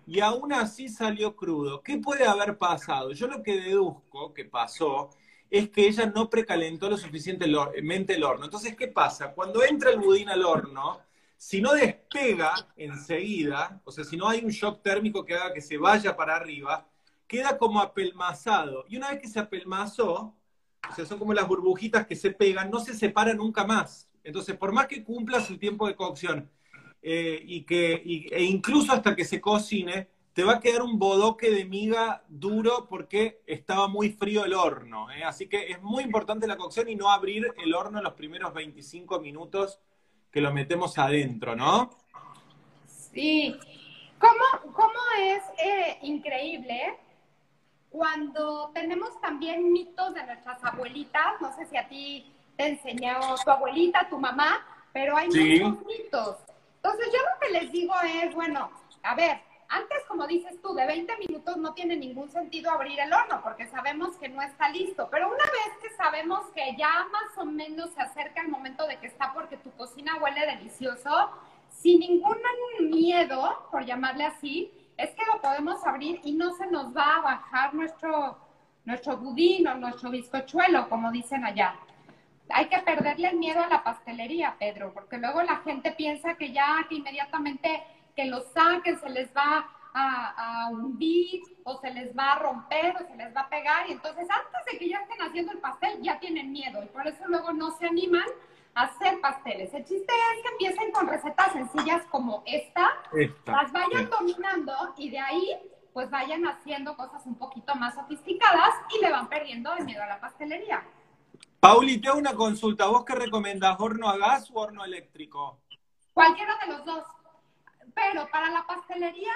[0.07, 1.83] Y aún así salió crudo.
[1.83, 3.13] ¿Qué puede haber pasado?
[3.13, 5.11] Yo lo que deduzco que pasó
[5.51, 8.45] es que ella no precalentó lo suficientemente el horno.
[8.45, 9.33] Entonces, ¿qué pasa?
[9.33, 11.01] Cuando entra el budín al horno,
[11.45, 15.61] si no despega enseguida, o sea, si no hay un shock térmico que haga que
[15.61, 16.89] se vaya para arriba,
[17.27, 18.87] queda como apelmazado.
[18.89, 20.35] Y una vez que se apelmazó,
[20.91, 24.09] o sea, son como las burbujitas que se pegan, no se separan nunca más.
[24.23, 26.51] Entonces, por más que cumplas el tiempo de cocción
[27.03, 27.93] eh, y que,
[28.33, 32.87] e incluso hasta que se cocine, te va a quedar un bodoque de miga duro
[32.89, 35.11] porque estaba muy frío el horno.
[35.11, 35.25] ¿eh?
[35.25, 38.55] Así que es muy importante la cocción y no abrir el horno en los primeros
[38.55, 39.79] 25 minutos
[40.35, 41.91] que lo metemos adentro, ¿no?
[42.89, 43.57] Sí.
[44.19, 46.99] ¿Cómo, cómo es eh, increíble
[47.89, 51.41] cuando tenemos también mitos de nuestras abuelitas?
[51.41, 56.39] No sé si a ti te enseñó tu abuelita, tu mamá, pero hay muchos mitos.
[56.83, 58.73] Entonces yo lo que les digo es, bueno,
[59.05, 59.41] a ver,
[59.75, 63.67] antes, como dices tú, de 20 minutos no tiene ningún sentido abrir el horno porque
[63.67, 65.09] sabemos que no está listo.
[65.11, 68.99] Pero una vez que sabemos que ya más o menos se acerca el momento de
[68.99, 71.31] que está porque tu cocina huele delicioso,
[71.71, 72.39] sin ningún
[72.83, 77.23] miedo, por llamarle así, es que lo podemos abrir y no se nos va a
[77.23, 78.39] bajar nuestro,
[78.85, 81.75] nuestro budín o nuestro bizcochuelo, como dicen allá.
[82.51, 86.53] Hay que perderle el miedo a la pastelería, Pedro, porque luego la gente piensa que
[86.53, 87.83] ya, que inmediatamente
[88.15, 93.07] que lo saquen, se les va a, hundir o se les va a romper o
[93.07, 96.03] se les va a pegar y entonces antes de que ya estén haciendo el pastel
[96.03, 98.27] ya tienen miedo y por eso luego no se animan
[98.75, 99.73] a hacer pasteles.
[99.73, 102.91] El chiste es que empiecen con recetas sencillas como esta,
[103.47, 105.57] las vayan dominando y de ahí
[105.93, 110.07] pues vayan haciendo cosas un poquito más sofisticadas y le van perdiendo el miedo a
[110.07, 110.83] la pastelería.
[111.61, 112.89] Pauli, te hago una consulta.
[112.89, 115.61] ¿Vos qué recomendás, horno a gas o horno eléctrico?
[116.13, 117.05] Cualquiera de los dos.
[117.95, 119.33] Pero para la pastelería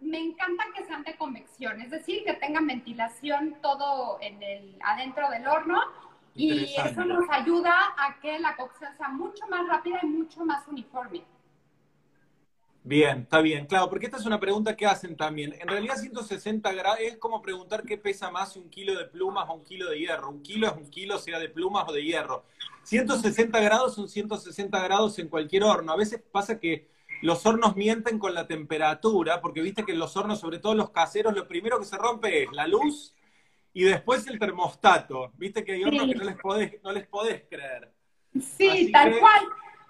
[0.00, 5.28] me encanta que sean de convección, es decir, que tengan ventilación todo en el, adentro
[5.30, 5.78] del horno
[6.34, 10.66] y eso nos ayuda a que la cocción sea mucho más rápida y mucho más
[10.68, 11.24] uniforme.
[12.82, 15.54] Bien, está bien, claro, porque esta es una pregunta que hacen también.
[15.60, 19.52] En realidad 160 grados es como preguntar qué pesa más un kilo de plumas o
[19.52, 20.30] un kilo de hierro.
[20.30, 22.44] Un kilo es un kilo, sea de plumas o de hierro.
[22.84, 25.92] 160 grados son 160 grados en cualquier horno.
[25.92, 26.88] A veces pasa que
[27.22, 30.90] los hornos mienten con la temperatura, porque viste que en los hornos, sobre todo los
[30.90, 33.14] caseros, lo primero que se rompe es la luz
[33.72, 35.32] y después el termostato.
[35.34, 37.92] Viste que hay hornos que no les podés, no les podés creer.
[38.40, 39.44] Sí, tal cual.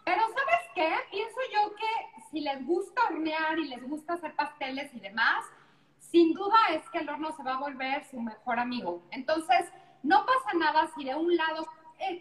[0.04, 0.90] Pero ¿sabes qué?
[1.10, 5.44] Pienso yo que si les gusta hornear y les gusta hacer pasteles y demás,
[5.98, 9.02] sin duda es que el horno se va a volver su mejor amigo.
[9.10, 9.66] Entonces,
[10.02, 11.66] no pasa nada si de un lado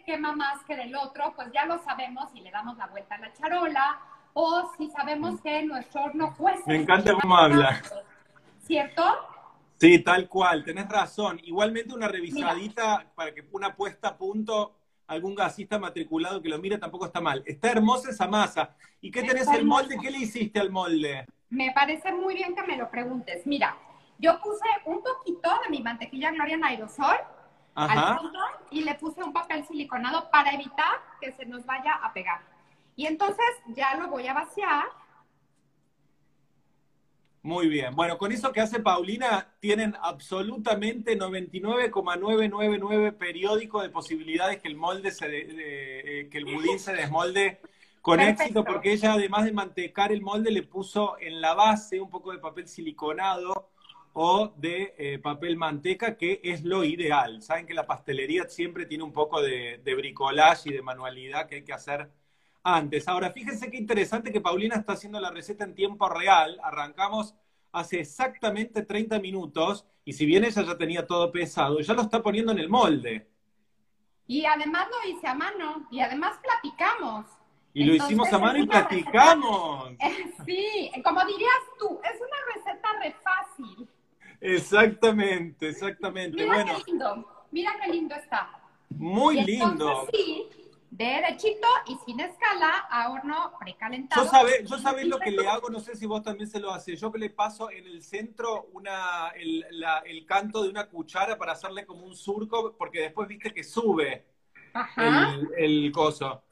[0.04, 3.18] quema más que del otro, pues ya lo sabemos y le damos la vuelta a
[3.18, 3.98] la charola
[4.34, 6.62] o si sabemos que nuestro horno cuesta.
[6.66, 7.82] Me encanta cómo habla.
[8.62, 9.02] ¿Cierto?
[9.78, 11.40] Sí, tal cual, tenés razón.
[11.42, 16.78] Igualmente una revisadita para que una puesta a punto, algún gasista matriculado que lo mire
[16.78, 17.42] tampoco está mal.
[17.46, 18.76] Está hermosa esa masa.
[19.00, 19.96] ¿Y qué tenés el molde?
[20.00, 21.26] ¿Qué le hiciste al molde?
[21.48, 23.46] Me parece muy bien que me lo preguntes.
[23.46, 23.76] Mira,
[24.18, 27.16] yo puse un poquito de mi mantequilla Gloria en aerosol
[27.74, 28.38] al fondo
[28.70, 32.42] y le puse un papel siliconado para evitar que se nos vaya a pegar.
[33.00, 34.84] Y entonces ya lo voy a vaciar.
[37.40, 37.96] Muy bien.
[37.96, 45.10] Bueno, con eso que hace Paulina, tienen absolutamente 99,999 periódico de posibilidades que el molde
[45.12, 47.62] se de- de- eh, que el budín se desmolde
[48.02, 48.42] con Perfecto.
[48.42, 52.32] éxito, porque ella además de mantecar el molde le puso en la base un poco
[52.32, 53.70] de papel siliconado
[54.12, 57.40] o de eh, papel manteca, que es lo ideal.
[57.40, 61.54] Saben que la pastelería siempre tiene un poco de, de bricolage y de manualidad que
[61.54, 62.10] hay que hacer
[62.62, 63.08] antes.
[63.08, 66.58] Ahora, fíjense qué interesante que Paulina está haciendo la receta en tiempo real.
[66.62, 67.34] Arrancamos
[67.72, 72.22] hace exactamente 30 minutos y si bien ella ya tenía todo pesado, ya lo está
[72.22, 73.28] poniendo en el molde.
[74.26, 77.26] Y además lo hice a mano y además platicamos.
[77.72, 79.90] Y lo hicimos a mano y platicamos.
[80.00, 83.88] Eh, Sí, como dirías tú, es una receta re fácil.
[84.40, 86.36] Exactamente, exactamente.
[86.42, 88.58] Mira Bueno, qué lindo, mira qué lindo está.
[88.88, 89.68] muy Y lindo.
[89.70, 90.48] entonces sí,
[90.90, 94.24] derechito y sin escala a horno precalentado.
[94.24, 96.72] Yo sabés, yo sabés lo que le hago, no sé si vos también se lo
[96.72, 97.00] haces.
[97.00, 101.38] Yo que le paso en el centro una, el, la- el canto de una cuchara
[101.38, 104.24] para hacerle como un surco, porque después viste que sube
[104.74, 106.42] Ajá, el, el coso.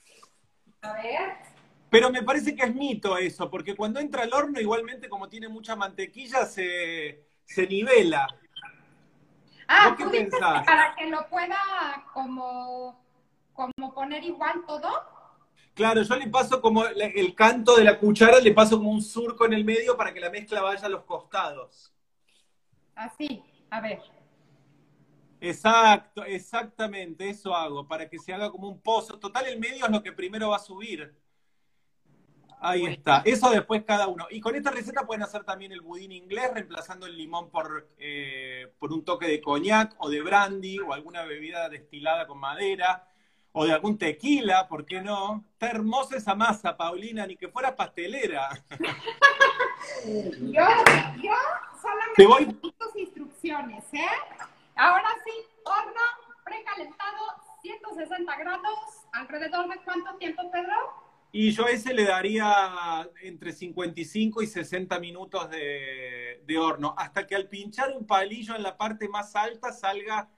[0.82, 1.36] a ver.
[1.90, 5.48] Pero me parece que es mito eso, porque cuando entra al horno, igualmente como tiene
[5.48, 8.26] mucha mantequilla, se, se nivela.
[9.68, 10.60] Ah, ¿Vos qué ¿tú dices pensás?
[10.60, 13.04] que para que lo pueda como,
[13.58, 14.88] como poner igual todo?
[15.74, 19.46] Claro, yo le paso como el canto de la cuchara, le paso como un surco
[19.46, 21.92] en el medio para que la mezcla vaya a los costados.
[22.94, 24.00] Así, a ver.
[25.40, 29.18] Exacto, exactamente, eso hago, para que se haga como un pozo.
[29.18, 31.16] Total, el medio es lo que primero va a subir.
[32.60, 34.26] Ahí está, eso después cada uno.
[34.30, 38.72] Y con esta receta pueden hacer también el budín inglés, reemplazando el limón por, eh,
[38.80, 43.08] por un toque de coñac o de brandy o alguna bebida destilada con madera
[43.60, 45.44] o de algún tequila, ¿por qué no?
[45.54, 48.50] Está hermosa esa masa, Paulina, ni que fuera pastelera.
[50.04, 50.62] Yo,
[51.22, 51.32] yo
[51.82, 54.06] solamente Te voy- tus instrucciones, ¿eh?
[54.76, 55.32] Ahora sí,
[55.64, 56.00] horno
[56.44, 57.18] precalentado,
[57.62, 58.78] 160 grados,
[59.12, 61.08] alrededor de cuánto tiempo, Pedro?
[61.32, 67.26] Y yo a ese le daría entre 55 y 60 minutos de, de horno, hasta
[67.26, 70.28] que al pinchar un palillo en la parte más alta salga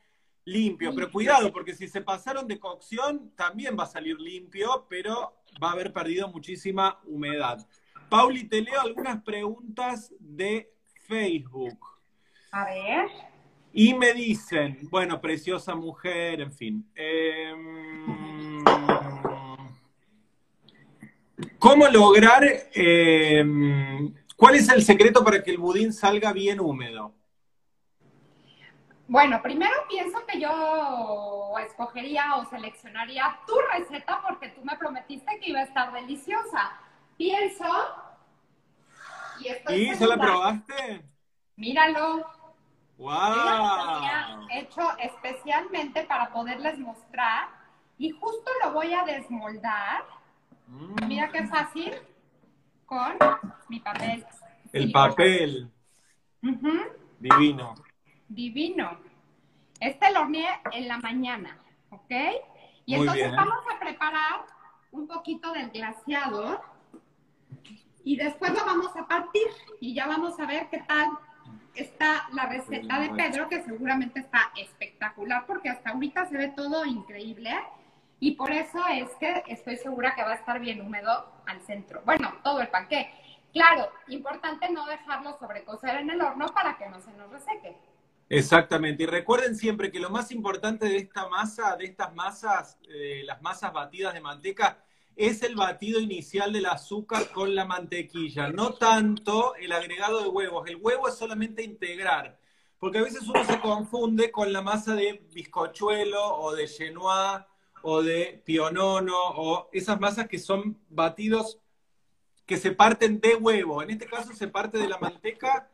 [0.50, 0.94] limpio.
[0.94, 5.70] Pero cuidado, porque si se pasaron de cocción, también va a salir limpio, pero va
[5.70, 7.66] a haber perdido muchísima humedad.
[8.08, 10.72] Pauli, te leo algunas preguntas de
[11.06, 11.78] Facebook.
[12.50, 13.08] A ver.
[13.72, 16.90] Y me dicen, bueno, preciosa mujer, en fin.
[16.96, 18.64] Em,
[21.58, 22.42] ¿Cómo lograr,
[22.74, 27.14] em, cuál es el secreto para que el budín salga bien húmedo?
[29.10, 35.50] Bueno, primero pienso que yo escogería o seleccionaría tu receta porque tú me prometiste que
[35.50, 36.78] iba a estar deliciosa.
[37.16, 37.66] Pienso
[39.40, 41.04] y estoy ¿Y ya la probaste?
[41.56, 42.24] Míralo.
[42.98, 44.46] ¡Wow!
[44.52, 47.48] hecho especialmente para poderles mostrar
[47.98, 50.04] y justo lo voy a desmoldar.
[50.68, 51.94] Mm, Mira qué fácil
[52.86, 53.16] con
[53.68, 54.24] mi papel.
[54.72, 55.68] El papel,
[57.18, 57.74] divino.
[58.30, 58.96] Divino.
[59.80, 61.58] Este lo horneé en la mañana,
[61.90, 62.10] ¿ok?
[62.86, 63.36] Y Muy entonces bien.
[63.36, 64.46] vamos a preparar
[64.92, 66.62] un poquito del glaseado
[68.04, 69.46] y después lo vamos a partir
[69.80, 71.10] y ya vamos a ver qué tal
[71.74, 76.84] está la receta de Pedro, que seguramente está espectacular porque hasta ahorita se ve todo
[76.84, 77.52] increíble
[78.20, 82.02] y por eso es que estoy segura que va a estar bien húmedo al centro.
[82.04, 83.10] Bueno, todo el panqué.
[83.52, 87.76] Claro, importante no dejarlo sobrecocer en el horno para que no se nos reseque.
[88.30, 89.02] Exactamente.
[89.02, 93.42] Y recuerden siempre que lo más importante de esta masa, de estas masas, eh, las
[93.42, 94.84] masas batidas de manteca,
[95.16, 100.68] es el batido inicial del azúcar con la mantequilla, no tanto el agregado de huevos.
[100.68, 102.38] El huevo es solamente integrar,
[102.78, 107.42] porque a veces uno se confunde con la masa de bizcochuelo o de chenois
[107.82, 111.58] o de pionono o esas masas que son batidos
[112.46, 113.82] que se parten de huevo.
[113.82, 115.69] En este caso se parte de la manteca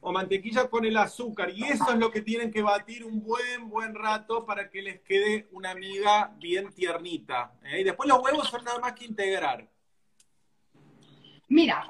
[0.00, 1.50] o mantequilla con el azúcar.
[1.50, 5.00] Y eso es lo que tienen que batir un buen, buen rato para que les
[5.00, 7.52] quede una miga bien tiernita.
[7.64, 7.80] ¿eh?
[7.80, 9.68] Y después los huevos son nada más que integrar.
[11.48, 11.84] Mira,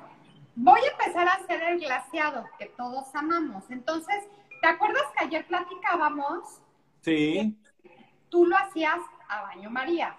[0.56, 3.64] voy a empezar a hacer el glaseado que todos amamos.
[3.70, 4.24] Entonces,
[4.60, 6.60] ¿te acuerdas que ayer platicábamos?
[7.02, 7.56] Sí.
[8.28, 10.16] Tú lo hacías a baño María.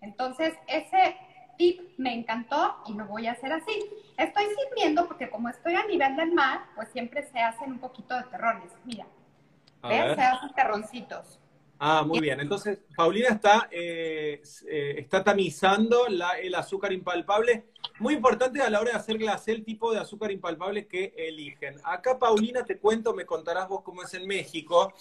[0.00, 1.16] Entonces, ese
[1.56, 3.90] tip me encantó y lo voy a hacer así.
[4.16, 8.16] Estoy sirviendo porque como estoy a nivel del mar, pues siempre se hacen un poquito
[8.16, 8.70] de terrones.
[8.84, 9.06] Mira,
[9.82, 10.04] A ¿ves?
[10.04, 10.14] ver.
[10.16, 11.38] Se hacen terroncitos.
[11.78, 12.40] Ah, muy bien.
[12.40, 17.66] Entonces, Paulina está, eh, eh, está tamizando el azúcar impalpable.
[17.98, 21.76] Muy importante a la hora de hacer glacé el tipo de azúcar impalpable que eligen.
[21.84, 24.92] Acá, Paulina, te cuento, me contarás vos cómo es en México.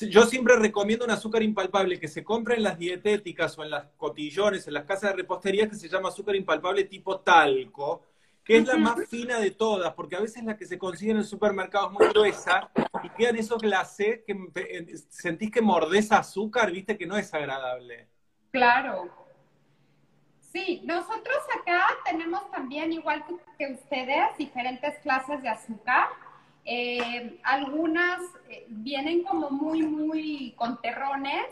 [0.00, 3.86] Yo siempre recomiendo un azúcar impalpable que se compra en las dietéticas o en las
[3.96, 8.02] cotillones, en las casas de repostería, que se llama azúcar impalpable tipo talco
[8.44, 11.18] que es la más fina de todas, porque a veces la que se consigue en
[11.18, 12.70] el supermercado es muy gruesa
[13.02, 14.36] y quedan esos glacés que
[15.10, 18.08] sentís que mordés azúcar, viste que no es agradable.
[18.50, 19.10] Claro.
[20.40, 23.24] Sí, nosotros acá tenemos también, igual
[23.58, 26.08] que ustedes, diferentes clases de azúcar.
[26.64, 31.46] Eh, algunas eh, vienen como muy, muy con terrones,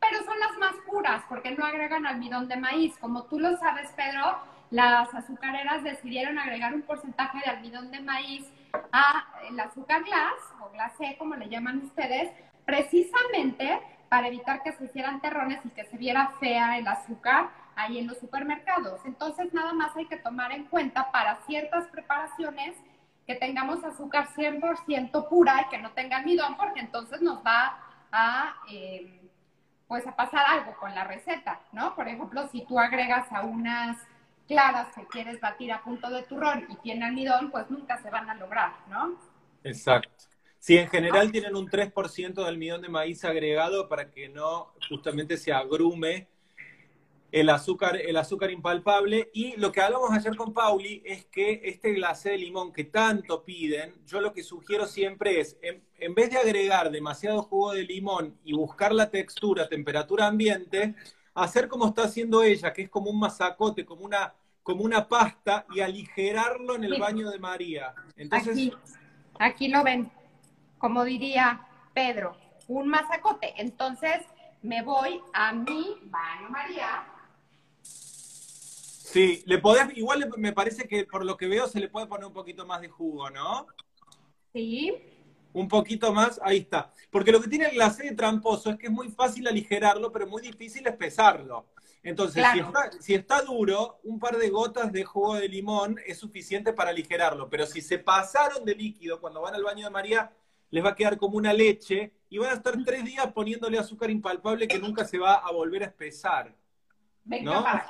[0.00, 2.96] pero son las más puras porque no agregan almidón de maíz.
[2.98, 4.38] Como tú lo sabes, Pedro,
[4.70, 8.50] las azucareras decidieron agregar un porcentaje de almidón de maíz
[8.92, 12.30] a el azúcar glass o glacé, como le llaman ustedes,
[12.64, 17.98] precisamente para evitar que se hicieran terrones y que se viera fea el azúcar ahí
[17.98, 19.00] en los supermercados.
[19.06, 22.76] Entonces, nada más hay que tomar en cuenta para ciertas preparaciones
[23.26, 27.78] que tengamos azúcar 100% pura y que no tenga almidón, porque entonces nos va
[28.10, 29.20] a, eh,
[29.86, 31.94] pues a pasar algo con la receta, ¿no?
[31.94, 33.98] Por ejemplo, si tú agregas a unas
[34.48, 38.28] claras que quieres batir a punto de turrón y tiene almidón, pues nunca se van
[38.28, 39.18] a lograr, ¿no?
[39.64, 40.10] Exacto.
[40.58, 45.36] Sí, en general tienen un 3% de almidón de maíz agregado para que no justamente
[45.36, 46.28] se agrume
[47.32, 49.30] el azúcar, el azúcar impalpable.
[49.32, 53.42] Y lo que hablamos ayer con Pauli es que este glacé de limón que tanto
[53.42, 57.84] piden, yo lo que sugiero siempre es, en, en vez de agregar demasiado jugo de
[57.84, 60.94] limón y buscar la textura, temperatura ambiente,
[61.34, 65.64] hacer como está haciendo ella, que es como un masacote, como una, como una pasta,
[65.74, 67.94] y aligerarlo en el baño de María.
[68.14, 68.72] Entonces, aquí,
[69.38, 70.12] aquí lo ven,
[70.76, 72.36] como diría Pedro,
[72.68, 73.54] un masacote.
[73.56, 74.20] Entonces
[74.60, 77.11] me voy a mi baño María.
[79.12, 82.26] Sí, le podés, igual me parece que por lo que veo se le puede poner
[82.26, 83.66] un poquito más de jugo, ¿no?
[84.52, 84.94] Sí
[85.52, 86.92] un poquito más, ahí está.
[87.10, 90.26] Porque lo que tiene el glacé de tramposo es que es muy fácil aligerarlo, pero
[90.26, 91.66] muy difícil es pesarlo.
[92.02, 92.44] Entonces,
[93.00, 97.48] si, está, duro, un par de gotas de jugo de limón es suficiente para aligerarlo.
[97.48, 100.32] Pero si se pasaron de líquido cuando van al baño de María,
[100.70, 104.10] les va a quedar como una leche y van a estar tres días poniéndole azúcar
[104.10, 106.56] impalpable que nunca se va a volver a espesar.
[107.24, 107.86] Venga para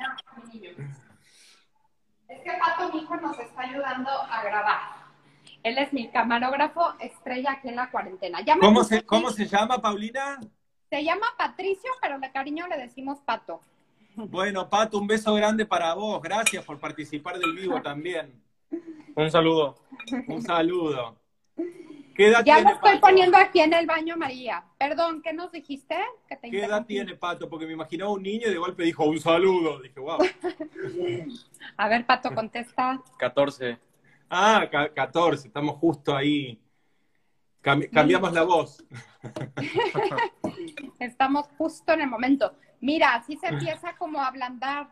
[2.33, 4.81] Es que Pato, mi hijo, nos está ayudando a grabar.
[5.63, 8.39] Él es mi camarógrafo estrella aquí en la cuarentena.
[8.61, 10.41] ¿Cómo, se, ¿Cómo se llama, Paulina?
[10.89, 13.61] Se llama Patricio, pero de cariño le decimos Pato.
[14.15, 16.21] Bueno, Pato, un beso grande para vos.
[16.23, 18.43] Gracias por participar del vivo también.
[19.15, 19.77] Un saludo.
[20.29, 21.17] Un saludo.
[22.15, 24.65] ¿Qué edad ya lo estoy poniendo aquí en el baño, María.
[24.79, 25.97] Perdón, ¿qué nos dijiste?
[26.29, 27.49] ¿Qué edad tiene Pato?
[27.49, 29.81] Porque me imaginaba un niño y de golpe dijo un saludo.
[29.81, 30.19] Dije, wow.
[31.77, 33.01] A ver, Pato, contesta.
[33.19, 33.79] 14.
[34.29, 36.61] Ah, 14, estamos justo ahí.
[37.61, 38.85] cambiamos la voz.
[40.99, 42.55] estamos justo en el momento.
[42.81, 44.89] Mira, así se empieza como a ablandar.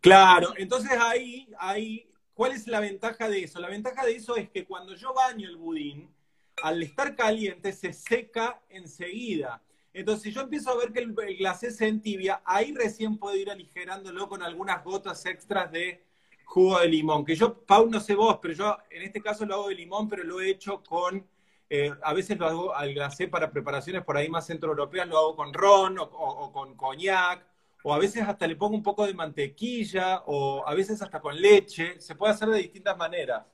[0.00, 3.58] Claro, entonces ahí, ahí, ¿cuál es la ventaja de eso?
[3.60, 6.14] La ventaja de eso es que cuando yo baño el budín,
[6.62, 9.62] al estar caliente se seca enseguida.
[9.92, 13.36] Entonces, si yo empiezo a ver que el, el glacé se entibia, ahí recién puedo
[13.36, 16.06] ir aligerándolo con algunas gotas extras de
[16.46, 19.54] jugo de limón, que yo, Pau, no sé vos, pero yo en este caso lo
[19.54, 21.26] hago de limón, pero lo he hecho con,
[21.68, 25.36] eh, a veces lo hago al glacé para preparaciones por ahí más centroeuropeas, lo hago
[25.36, 27.44] con ron o, con coñac,
[27.82, 31.40] o a veces hasta le pongo un poco de mantequilla, o a veces hasta con
[31.40, 33.44] leche, se puede hacer de distintas maneras.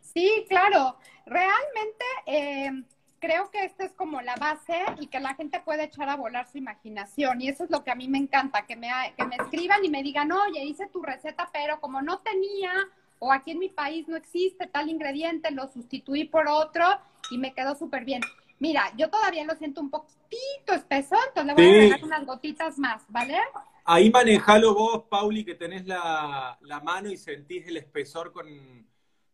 [0.00, 2.04] Sí, claro, realmente...
[2.26, 2.84] Eh
[3.20, 6.50] creo que esta es como la base y que la gente puede echar a volar
[6.50, 7.40] su imaginación.
[7.40, 9.90] Y eso es lo que a mí me encanta, que me, que me escriban y
[9.90, 12.72] me digan, oye, hice tu receta, pero como no tenía
[13.18, 16.84] o aquí en mi país no existe tal ingrediente, lo sustituí por otro
[17.30, 18.22] y me quedó súper bien.
[18.58, 22.78] Mira, yo todavía lo siento un poquito espeso, entonces le voy a agregar unas gotitas
[22.78, 23.36] más, ¿vale?
[23.84, 28.46] Ahí manejalo vos, Pauli, que tenés la, la mano y sentís el espesor con,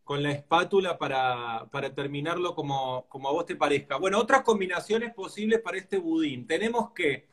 [0.07, 3.97] con la espátula para, terminarlo como, como, a vos te parezca.
[3.97, 6.47] Bueno, otras combinaciones posibles para este budín.
[6.47, 7.27] Tenemos que,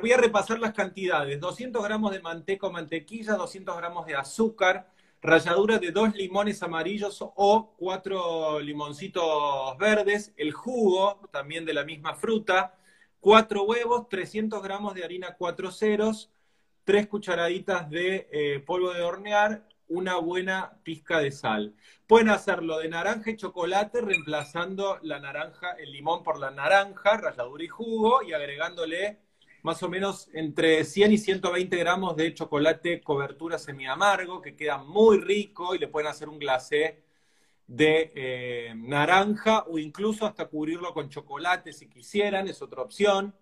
[0.00, 4.90] voy a repasar las cantidades, 200 gramos de manteca o mantequilla, 200 gramos de azúcar,
[5.20, 12.14] ralladura de dos limones amarillos o cuatro limoncitos verdes, el jugo también de la misma
[12.14, 12.74] fruta,
[13.20, 16.32] cuatro huevos, 300 gramos de harina cuatro ceros,
[16.84, 21.74] tres cucharaditas de eh, polvo de hornear, una buena pizca de sal.
[22.06, 27.64] Pueden hacerlo de naranja y chocolate, reemplazando la naranja, el limón por la naranja, ralladura
[27.64, 29.18] y jugo, y agregándole
[29.62, 35.20] más o menos entre 100 y 120 gramos de chocolate cobertura semi-amargo, que queda muy
[35.20, 37.04] rico y le pueden hacer un glacé
[37.66, 43.34] de eh, naranja o incluso hasta cubrirlo con chocolate si quisieran, es otra opción.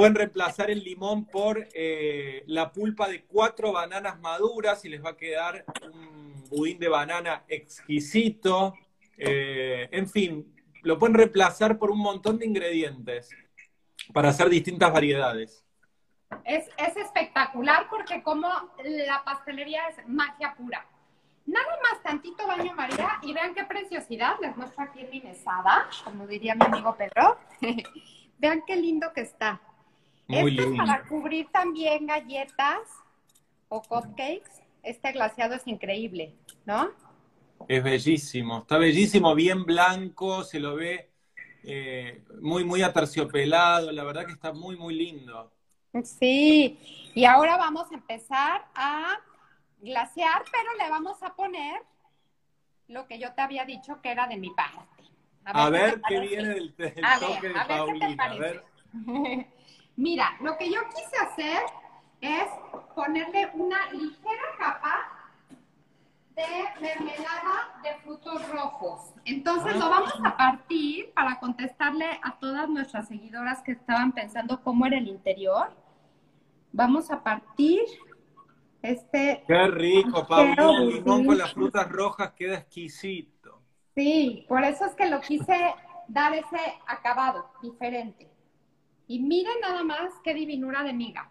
[0.00, 5.10] Pueden reemplazar el limón por eh, la pulpa de cuatro bananas maduras y les va
[5.10, 8.72] a quedar un budín de banana exquisito.
[9.18, 13.28] Eh, en fin, lo pueden reemplazar por un montón de ingredientes
[14.14, 15.66] para hacer distintas variedades.
[16.46, 18.48] Es, es espectacular porque como
[18.82, 20.86] la pastelería es magia pura.
[21.44, 24.36] Nada más tantito baño María y vean qué preciosidad.
[24.40, 27.36] Les muestro aquí mi mesada, como diría mi amigo Pedro.
[28.38, 29.60] vean qué lindo que está.
[30.30, 32.78] Muy Esto es para cubrir también galletas
[33.68, 34.62] o cupcakes.
[34.82, 36.90] Este glaseado es increíble, ¿no?
[37.68, 41.10] Es bellísimo, está bellísimo, bien blanco, se lo ve
[41.64, 45.52] eh, muy, muy aterciopelado, la verdad que está muy, muy lindo.
[46.04, 46.78] Sí,
[47.14, 49.18] y ahora vamos a empezar a
[49.80, 51.82] glasear, pero le vamos a poner
[52.86, 55.04] lo que yo te había dicho que era de mi parte.
[55.44, 58.22] A ver qué viene del, del A ver, toque de a ver qué te.
[58.22, 58.64] A ver,
[60.00, 61.62] Mira, lo que yo quise hacer
[62.22, 62.44] es
[62.94, 64.94] ponerle una ligera capa
[66.34, 66.46] de
[66.80, 69.12] mermelada de frutos rojos.
[69.26, 69.78] Entonces Ah.
[69.78, 74.96] lo vamos a partir para contestarle a todas nuestras seguidoras que estaban pensando cómo era
[74.96, 75.70] el interior.
[76.72, 77.80] Vamos a partir
[78.80, 83.60] este, qué rico, Qué el limón con las frutas rojas queda exquisito.
[83.94, 85.74] sí, por eso es que lo quise
[86.08, 88.29] dar ese acabado diferente.
[89.10, 91.28] Y miren nada más qué divinura de miga.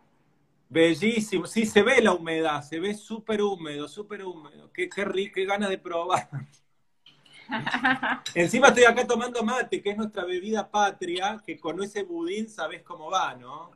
[0.68, 4.70] Bellísimo, sí, se ve la humedad, se ve súper húmedo, súper húmedo.
[4.74, 6.30] Qué, qué rico, qué ganas de probar.
[8.36, 12.84] Encima estoy acá tomando mate, que es nuestra bebida patria, que con ese budín sabes
[12.84, 13.72] cómo va, ¿no?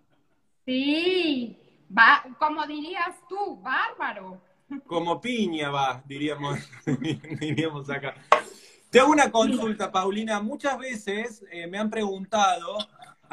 [0.65, 1.57] Sí,
[1.97, 4.41] va, como dirías tú, bárbaro.
[4.85, 6.59] Como piña va, diríamos,
[7.39, 8.15] diríamos acá.
[8.89, 10.41] Te hago una consulta, Paulina.
[10.41, 12.77] Muchas veces eh, me han preguntado,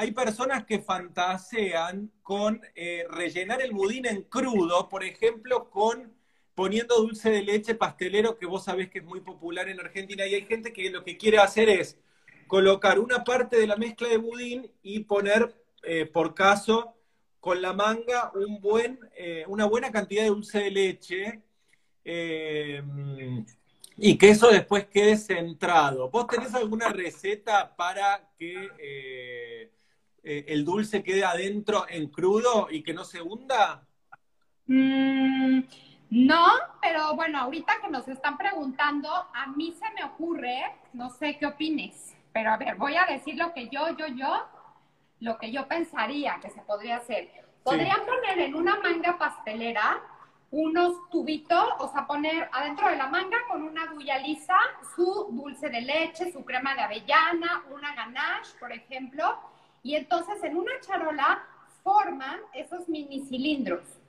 [0.01, 6.15] hay personas que fantasean con eh, rellenar el budín en crudo, por ejemplo, con
[6.55, 10.37] poniendo dulce de leche pastelero, que vos sabés que es muy popular en Argentina, y
[10.37, 11.99] hay gente que lo que quiere hacer es
[12.47, 16.95] colocar una parte de la mezcla de budín y poner, eh, por caso,
[17.39, 18.33] con la manga
[19.15, 21.43] eh, una buena cantidad de dulce de leche
[23.99, 26.09] y que eso después quede centrado.
[26.09, 29.69] ¿Vos tenés alguna receta para que
[30.23, 33.87] eh, el dulce quede adentro en crudo y que no se hunda?
[34.67, 35.61] Mm,
[36.11, 36.47] no,
[36.83, 40.61] pero bueno, ahorita que nos están preguntando, a mí se me ocurre,
[40.93, 44.47] no sé qué opines, pero a ver, voy a decir lo que yo, yo, yo,
[45.21, 47.31] lo que yo pensaría que se podría hacer.
[47.63, 50.01] Podrían poner en una manga pastelera
[50.51, 54.57] unos tubitos, o sea, poner adentro de la manga con una duya lisa
[54.97, 59.39] su dulce de leche, su crema de avellana, una ganache, por ejemplo,
[59.83, 61.45] y entonces en una charola
[61.83, 64.01] forman esos mini cilindros.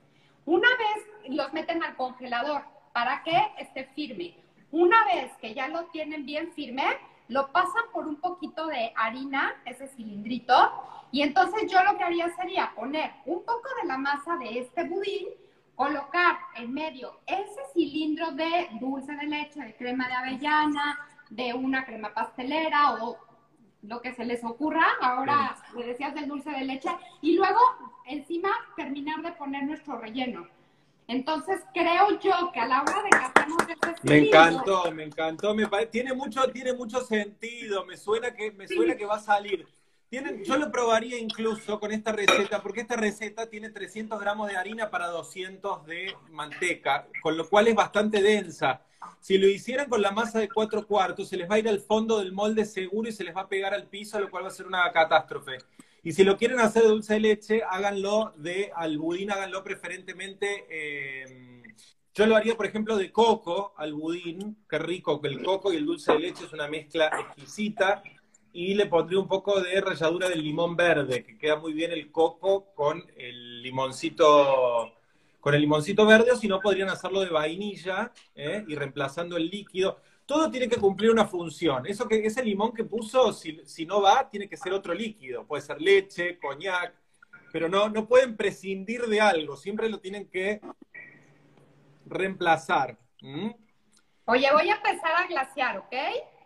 [0.45, 2.63] Una vez los meten al congelador
[2.93, 4.35] para que esté firme.
[4.71, 6.85] Una vez que ya lo tienen bien firme,
[7.27, 10.53] lo pasan por un poquito de harina, ese cilindrito,
[11.11, 14.83] y entonces yo lo que haría sería poner un poco de la masa de este
[14.85, 15.27] budín,
[15.75, 20.99] colocar en medio ese cilindro de dulce de leche, de crema de avellana,
[21.29, 23.17] de una crema pastelera o
[23.83, 24.85] lo que se les ocurra.
[25.01, 26.89] Ahora me decías del dulce de leche
[27.21, 27.59] y luego
[28.05, 30.47] encima terminar de poner nuestro relleno.
[31.07, 35.53] Entonces creo yo que a la hora de que hacemos ese Me encantó, me encantó,
[35.53, 39.19] me pare- tiene mucho, tiene mucho sentido, me suena que, me suena que va a
[39.19, 39.67] salir.
[40.09, 44.57] Tienen, yo lo probaría incluso con esta receta, porque esta receta tiene 300 gramos de
[44.57, 48.81] harina para 200 de manteca, con lo cual es bastante densa.
[49.19, 51.79] Si lo hicieran con la masa de cuatro cuartos, se les va a ir al
[51.79, 54.47] fondo del molde seguro y se les va a pegar al piso, lo cual va
[54.47, 55.57] a ser una catástrofe.
[56.03, 60.65] Y si lo quieren hacer de dulce de leche, háganlo de al budín, háganlo preferentemente.
[60.69, 61.61] eh,
[62.13, 63.95] yo lo haría, por ejemplo, de coco al.
[64.69, 68.03] Qué rico que el coco y el dulce de leche es una mezcla exquisita.
[68.53, 72.11] Y le pondría un poco de ralladura del limón verde, que queda muy bien el
[72.11, 74.91] coco con el limoncito,
[75.41, 78.63] con el limoncito verde, o si no, podrían hacerlo de vainilla ¿eh?
[78.67, 79.99] y reemplazando el líquido.
[80.25, 81.85] Todo tiene que cumplir una función.
[81.87, 85.45] Eso que ese limón que puso, si, si no va, tiene que ser otro líquido.
[85.45, 86.93] Puede ser leche, coñac,
[87.51, 89.57] pero no, no pueden prescindir de algo.
[89.57, 90.61] Siempre lo tienen que
[92.05, 92.97] reemplazar.
[93.21, 93.49] ¿Mm?
[94.25, 95.95] Oye, voy a empezar a glaciar, ¿ok?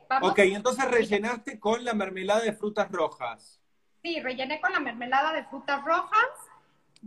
[0.10, 0.32] Vamos.
[0.32, 3.62] Ok, entonces rellenaste con la mermelada de frutas rojas.
[4.02, 6.30] Sí, rellené con la mermelada de frutas rojas.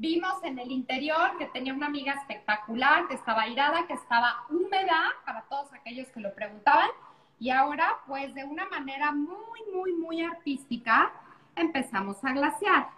[0.01, 5.13] Vimos en el interior que tenía una amiga espectacular, que estaba airada, que estaba húmeda,
[5.27, 6.89] para todos aquellos que lo preguntaban.
[7.41, 11.13] Y ahora, pues de una manera muy, muy, muy artística,
[11.57, 12.91] empezamos a glaciar.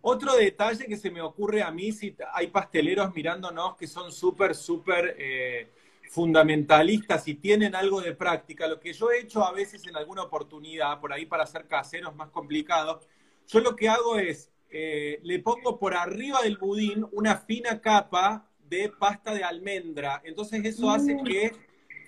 [0.00, 4.54] Otro detalle que se me ocurre a mí, si hay pasteleros mirándonos que son súper,
[4.54, 5.72] súper eh,
[6.08, 10.22] fundamentalistas y tienen algo de práctica, lo que yo he hecho a veces en alguna
[10.22, 13.08] oportunidad, por ahí para hacer caseros más complicados,
[13.48, 18.46] yo lo que hago es, eh, le pongo por arriba del budín una fina capa
[18.68, 20.20] de pasta de almendra.
[20.24, 21.24] Entonces eso hace mm.
[21.24, 21.52] que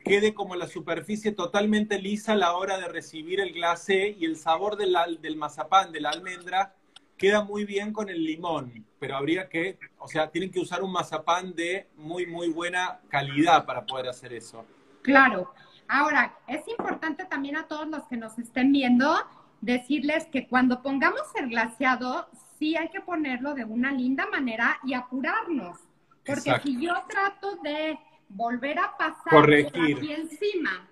[0.04, 4.36] quede como la superficie totalmente lisa a la hora de recibir el glacé y el
[4.36, 6.74] sabor del, del mazapán, de la almendra,
[7.16, 10.90] queda muy bien con el limón, pero habría que, o sea, tienen que usar un
[10.90, 14.64] mazapán de muy, muy buena calidad para poder hacer eso.
[15.02, 15.52] Claro.
[15.86, 19.14] Ahora, es importante también a todos los que nos estén viendo
[19.60, 22.26] decirles que cuando pongamos el glaseado,
[22.60, 25.78] sí hay que ponerlo de una linda manera y apurarnos.
[26.24, 27.98] Porque si yo trato de
[28.28, 29.96] volver a pasar Corregir.
[29.96, 30.88] aquí encima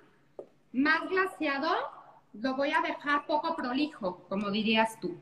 [0.72, 1.70] más glaseado,
[2.32, 5.20] lo voy a dejar poco prolijo, como dirías tú.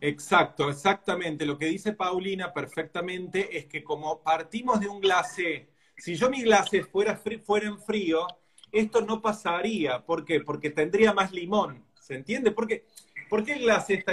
[0.00, 1.44] Exacto, exactamente.
[1.44, 6.42] Lo que dice Paulina perfectamente es que como partimos de un glacé, si yo mi
[6.42, 8.26] glacé fuera, fuera en frío,
[8.72, 10.04] esto no pasaría.
[10.06, 10.40] ¿Por qué?
[10.40, 11.84] Porque tendría más limón.
[12.00, 12.50] ¿Se entiende?
[12.50, 12.86] Porque,
[13.30, 14.12] ¿Por qué el glacé está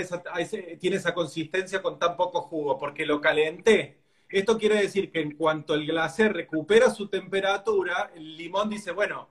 [0.80, 2.78] tiene esa consistencia con tan poco jugo?
[2.78, 3.98] Porque lo calenté.
[4.30, 9.28] Esto quiere decir que en cuanto el glacé recupera su temperatura, el limón dice, bueno,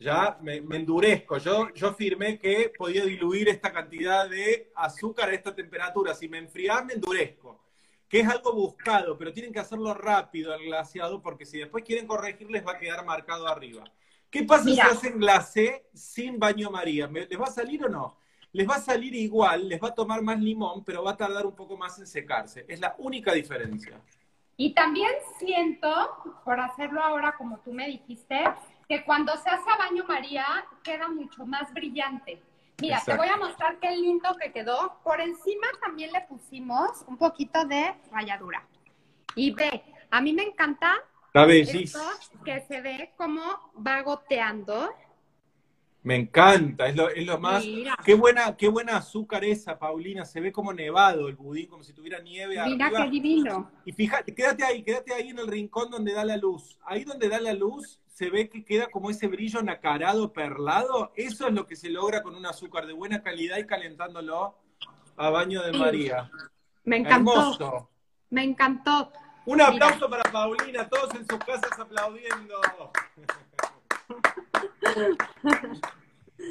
[0.00, 1.38] ya me, endurezco.
[1.38, 6.12] Yo, yo firmé que podía diluir esta cantidad de azúcar a esta temperatura.
[6.12, 7.60] Si me enfriás, me endurezco.
[8.08, 12.08] Que es algo buscado, pero tienen que hacerlo rápido el glaseado, porque si después quieren
[12.08, 13.84] corregir, les va a quedar marcado arriba.
[14.30, 17.06] ¿Qué pasa si hacen glacé sin baño María?
[17.06, 18.25] ¿Les va a salir o no?
[18.56, 21.44] Les va a salir igual, les va a tomar más limón, pero va a tardar
[21.44, 22.64] un poco más en secarse.
[22.66, 24.00] Es la única diferencia.
[24.56, 25.90] Y también siento,
[26.42, 28.44] por hacerlo ahora como tú me dijiste,
[28.88, 30.46] que cuando se hace a baño María
[30.82, 32.40] queda mucho más brillante.
[32.80, 35.00] Mira, te voy a mostrar qué lindo que quedó.
[35.04, 38.66] Por encima también le pusimos un poquito de ralladura.
[39.34, 40.94] Y ve, a mí me encanta
[41.34, 42.00] esto
[42.42, 43.42] que se ve como
[43.86, 44.94] va goteando.
[46.06, 47.64] Me encanta, es lo, es lo más.
[48.04, 50.24] Qué buena, qué buena azúcar esa, Paulina.
[50.24, 53.72] Se ve como nevado el budín, como si tuviera nieve Mira qué divino.
[53.84, 56.78] Y fíjate, quédate ahí, quédate ahí en el rincón donde da la luz.
[56.86, 61.10] Ahí donde da la luz, se ve que queda como ese brillo nacarado, perlado.
[61.16, 64.54] Eso es lo que se logra con un azúcar de buena calidad y calentándolo
[65.16, 66.30] a baño de María.
[66.84, 67.90] Me encantó.
[68.30, 69.10] Me encantó.
[69.44, 72.60] Un aplauso para Paulina, todos en sus casas aplaudiendo.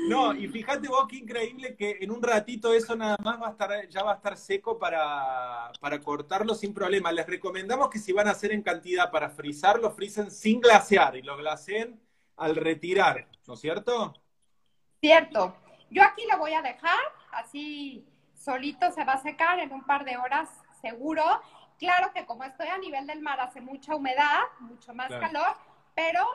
[0.07, 3.51] No, y fíjate vos qué increíble que en un ratito eso nada más va a
[3.51, 5.71] estar, ya va a estar seco para,
[6.03, 7.11] cortarlo sin problema.
[7.11, 11.21] Les recomendamos que si van a hacer en cantidad para frizarlo, frisen sin glasear y
[11.21, 11.99] lo glaseen
[12.38, 14.13] al retirar, ¿no es cierto?
[14.99, 15.55] Cierto.
[15.89, 16.99] Yo aquí lo voy a dejar,
[17.31, 20.49] así solito se va a secar en un par de horas
[20.81, 21.23] seguro.
[21.77, 25.55] Claro que como estoy a nivel del mar hace mucha humedad, mucho más calor,
[25.93, 26.25] pero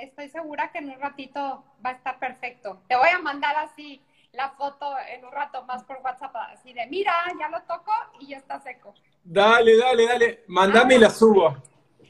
[0.00, 2.82] estoy segura que en un ratito va a estar perfecto.
[2.88, 4.00] Te voy a mandar así
[4.32, 8.28] la foto en un rato más por WhatsApp, así de, mira, ya lo toco y
[8.28, 8.94] ya está seco.
[9.24, 11.48] Dale, dale, dale, mándame y la subo.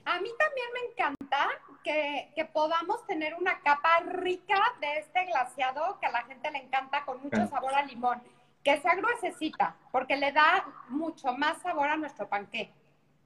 [0.05, 1.49] A mí también me encanta
[1.83, 6.59] que, que, podamos tener una capa rica de este glaciado que a la gente le
[6.59, 8.23] encanta con mucho sabor a limón,
[8.63, 12.71] que sea gruesecita, porque le da mucho más sabor a nuestro panqué.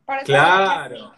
[0.04, 1.14] Por eso claro.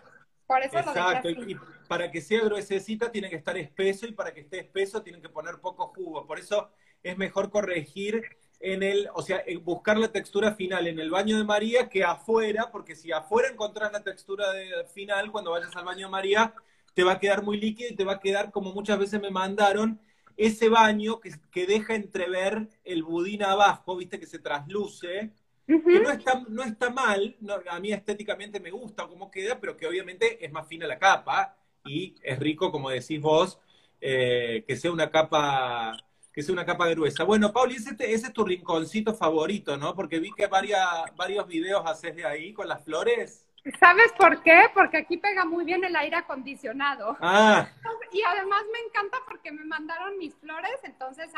[0.46, 4.40] Por eso Exacto, y, para que sea gruesecita tiene que estar espeso y para que
[4.40, 6.26] esté espeso tienen que poner poco jugo.
[6.26, 6.70] Por eso
[7.02, 8.22] es mejor corregir
[8.60, 12.70] en el, o sea, buscar la textura final en el baño de María que afuera,
[12.70, 16.54] porque si afuera encontrás la textura de, final, cuando vayas al baño de María,
[16.94, 19.30] te va a quedar muy líquido y te va a quedar, como muchas veces me
[19.30, 20.00] mandaron,
[20.36, 25.32] ese baño que, que deja entrever el budín abajo, viste, que se trasluce,
[25.66, 27.36] que no está, no está mal,
[27.68, 31.56] a mí estéticamente me gusta cómo queda, pero que obviamente es más fina la capa
[31.84, 33.58] y es rico, como decís vos,
[34.00, 35.96] eh, que sea una capa
[36.32, 37.24] que sea una capa gruesa.
[37.24, 39.94] Bueno, Pauli, ese, ese, es tu rinconcito favorito, ¿no?
[39.94, 40.86] Porque vi que varias,
[41.16, 43.46] varios videos haces de ahí con las flores.
[43.80, 44.66] ¿Sabes por qué?
[44.74, 47.16] Porque aquí pega muy bien el aire acondicionado.
[47.20, 47.66] Ah.
[48.12, 51.30] Y además me encanta porque me mandaron mis flores, entonces,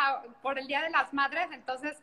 [0.42, 1.96] por el Día de las Madres, entonces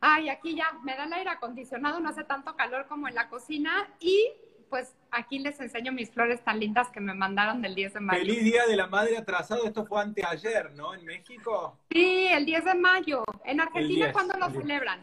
[0.00, 3.28] ay, aquí ya me da el aire acondicionado, no hace tanto calor como en la
[3.28, 4.30] cocina y
[4.70, 8.20] pues aquí les enseño mis flores tan lindas que me mandaron del 10 de mayo.
[8.20, 10.94] Feliz Día de la Madre atrasado, esto fue anteayer, ¿no?
[10.94, 11.78] En México.
[11.90, 13.24] Sí, el 10 de mayo.
[13.44, 14.62] ¿En Argentina 10, cuándo lo el 10.
[14.64, 15.00] celebran?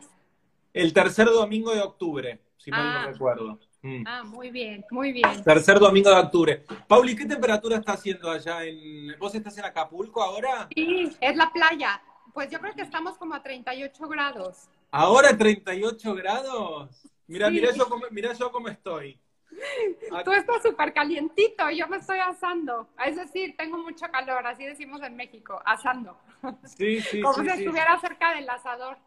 [0.72, 3.02] El tercer domingo de octubre, si mal Ah.
[3.06, 3.60] no recuerdo.
[3.82, 4.04] Mm.
[4.08, 5.43] Ah, muy bien, muy bien.
[5.43, 6.64] Tercer domingo de octubre.
[6.88, 9.18] Pauli, ¿qué temperatura está haciendo allá en...
[9.20, 10.68] ¿Vos estás en Acapulco ahora?
[10.76, 12.02] Sí, es la playa.
[12.34, 14.68] Pues yo creo que estamos como a 38 grados.
[14.98, 16.89] ¿Ahora 38 grados?
[17.28, 17.54] Mira, Sí.
[17.56, 19.20] mira yo cómo, mira yo cómo estoy.
[20.24, 22.88] Tú estás súper calientito, yo me estoy asando.
[23.06, 26.18] Es decir, tengo mucho calor, así decimos en México, asando.
[26.64, 27.60] Sí, sí, Como sí, si sí.
[27.64, 28.98] estuviera cerca del asador.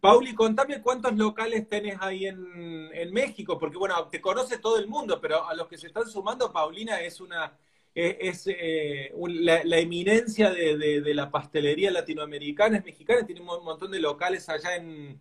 [0.00, 4.86] Pauli, contame cuántos locales tenés ahí en, en México, porque bueno, te conoce todo el
[4.86, 7.52] mundo, pero a los que se están sumando, Paulina es una
[7.98, 13.98] es, eh, la, la eminencia de, la pastelería latinoamericana, es mexicana, tiene un montón de
[13.98, 15.20] locales allá en,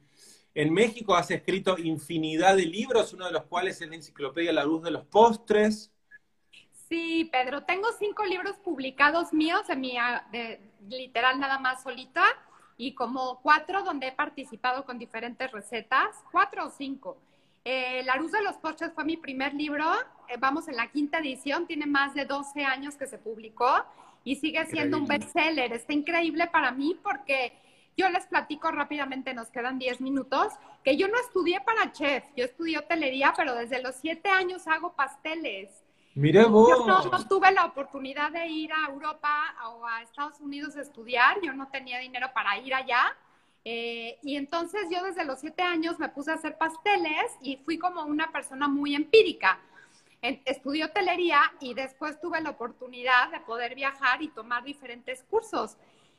[0.72, 4.84] México, has escrito infinidad de libros, uno de los cuales es la enciclopedia La Luz
[4.84, 5.92] de los Postres.
[6.88, 9.98] Sí, Pedro, tengo cinco libros publicados míos mi,
[10.32, 12.24] de, literal nada más solita
[12.78, 17.18] y como cuatro donde he participado con diferentes recetas, cuatro o cinco.
[17.70, 19.84] Eh, la Luz de los Postres fue mi primer libro,
[20.30, 23.84] eh, vamos en la quinta edición, tiene más de 12 años que se publicó
[24.24, 25.26] y sigue siendo un Increíble.
[25.26, 25.74] bestseller.
[25.74, 27.52] Está increíble para mí porque
[27.98, 32.46] yo les platico rápidamente, nos quedan 10 minutos, que yo no estudié para chef, yo
[32.46, 35.70] estudié hotelería, pero desde los 7 años hago pasteles.
[36.16, 36.88] Mirá Yo vos.
[36.88, 41.42] no, no tuve la oportunidad de ir a Europa o a Estados Unidos a estudiar,
[41.42, 43.14] yo no tenía dinero para ir allá.
[43.70, 47.78] Eh, y entonces yo desde los siete años me puse a hacer pasteles y fui
[47.78, 49.60] como una persona muy empírica.
[50.22, 55.76] Estudié hotelería y después tuve la oportunidad de poder viajar y tomar diferentes cursos.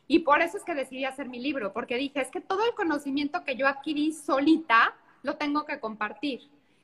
[0.06, 2.74] Y por eso es que decidí hacer mi libro, porque dije, es que todo el
[2.74, 6.42] conocimiento que yo adquirí solita lo tengo que compartir.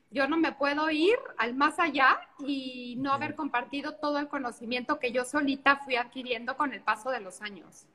[0.09, 4.97] Yo no me puedo ir al más allá y no haber compartido todo el conocimiento
[4.97, 7.85] que yo solita fui adquiriendo con el paso de los años.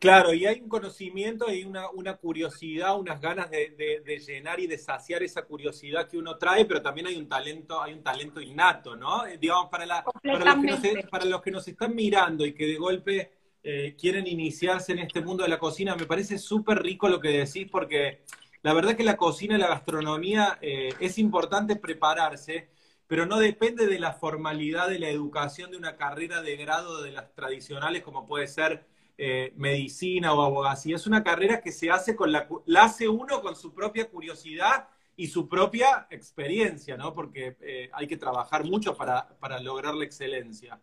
[0.00, 4.58] Claro, y hay un conocimiento y una, una curiosidad, unas ganas de, de- de llenar
[4.58, 8.02] y de saciar esa curiosidad que uno trae, pero también hay un talento, hay un
[8.02, 9.26] talento innato, ¿no?
[9.26, 10.80] Eh, Digamos, para, la, para, los, que nos,
[11.10, 13.30] para los que nos están mirando y que de golpe
[13.62, 17.28] eh, quieren iniciarse en este mundo de la cocina, me parece súper rico lo que
[17.28, 18.22] decís, porque
[18.62, 22.70] la verdad que la cocina y la gastronomía eh, es importante prepararse,
[23.06, 27.10] pero no depende de la formalidad de la educación de una carrera de grado de
[27.12, 28.86] las tradicionales como puede ser
[29.22, 30.96] eh, medicina o abogacía.
[30.96, 34.88] Es una carrera que se hace con la, la hace uno con su propia curiosidad
[35.14, 37.12] y su propia experiencia, ¿no?
[37.12, 40.80] Porque eh, hay que trabajar mucho para, para lograr la excelencia.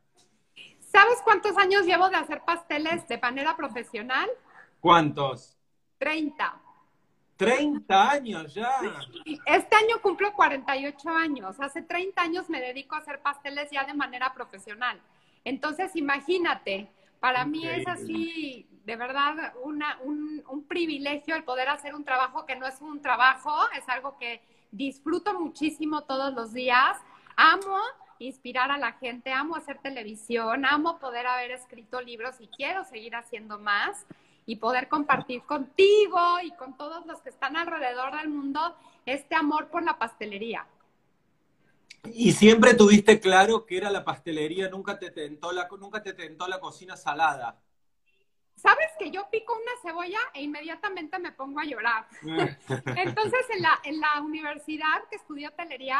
[0.79, 4.29] ¿Sabes cuántos años llevo de hacer pasteles de manera profesional?
[4.79, 5.57] ¿Cuántos?
[5.97, 6.61] 30.
[7.37, 8.69] 30 años ya.
[9.47, 11.59] Este año cumplo 48 años.
[11.59, 15.01] Hace 30 años me dedico a hacer pasteles ya de manera profesional.
[15.43, 21.95] Entonces, imagínate, para mí es así, de verdad, una, un, un privilegio el poder hacer
[21.95, 24.41] un trabajo que no es un trabajo, es algo que
[24.71, 26.97] disfruto muchísimo todos los días.
[27.35, 27.77] Amo
[28.19, 33.15] inspirar a la gente, amo hacer televisión, amo poder haber escrito libros y quiero seguir
[33.15, 34.05] haciendo más
[34.45, 39.67] y poder compartir contigo y con todos los que están alrededor del mundo este amor
[39.67, 40.65] por la pastelería.
[42.13, 46.47] Y siempre tuviste claro que era la pastelería, nunca te tentó la, nunca te tentó
[46.47, 47.59] la cocina salada.
[48.55, 52.07] ¿Sabes que yo pico una cebolla e inmediatamente me pongo a llorar?
[52.21, 55.99] Entonces, en la, en la universidad que estudié hotelería,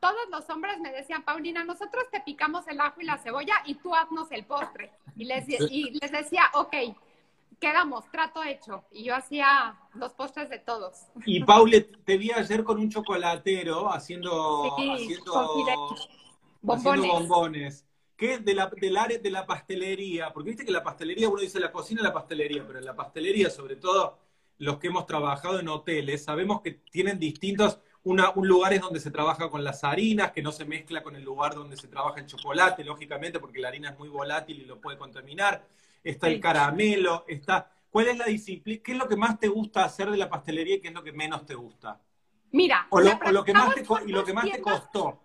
[0.00, 3.76] todos los hombres me decían, Paulina, nosotros te picamos el ajo y la cebolla y
[3.76, 4.92] tú haznos el postre.
[5.16, 6.74] Y les, y les decía, ok,
[7.64, 8.84] quedamos, trato hecho.
[8.90, 11.06] Y yo hacía los postres de todos.
[11.24, 15.94] Y Paule, te vi ayer con un chocolatero haciendo, Sí, haciendo, confidente.
[16.68, 17.06] haciendo Bombones.
[17.06, 17.86] bombones.
[18.16, 20.32] ¿Qué es de la, del área de la pastelería?
[20.32, 22.94] Porque viste que la pastelería, uno dice la cocina y la pastelería, pero en la
[22.96, 24.18] pastelería, sobre todo
[24.58, 29.10] los que hemos trabajado en hoteles, sabemos que tienen distintos, una, un lugares donde se
[29.10, 32.26] trabaja con las harinas, que no se mezcla con el lugar donde se trabaja el
[32.26, 35.66] chocolate, lógicamente, porque la harina es muy volátil y lo puede contaminar.
[36.04, 37.70] Está el caramelo, está...
[37.90, 38.82] ¿Cuál es la disciplina?
[38.84, 41.02] ¿Qué es lo que más te gusta hacer de la pastelería y qué es lo
[41.02, 42.00] que menos te gusta?
[42.50, 45.20] Mira, O lo, me o lo que más te, y lo que más te costó.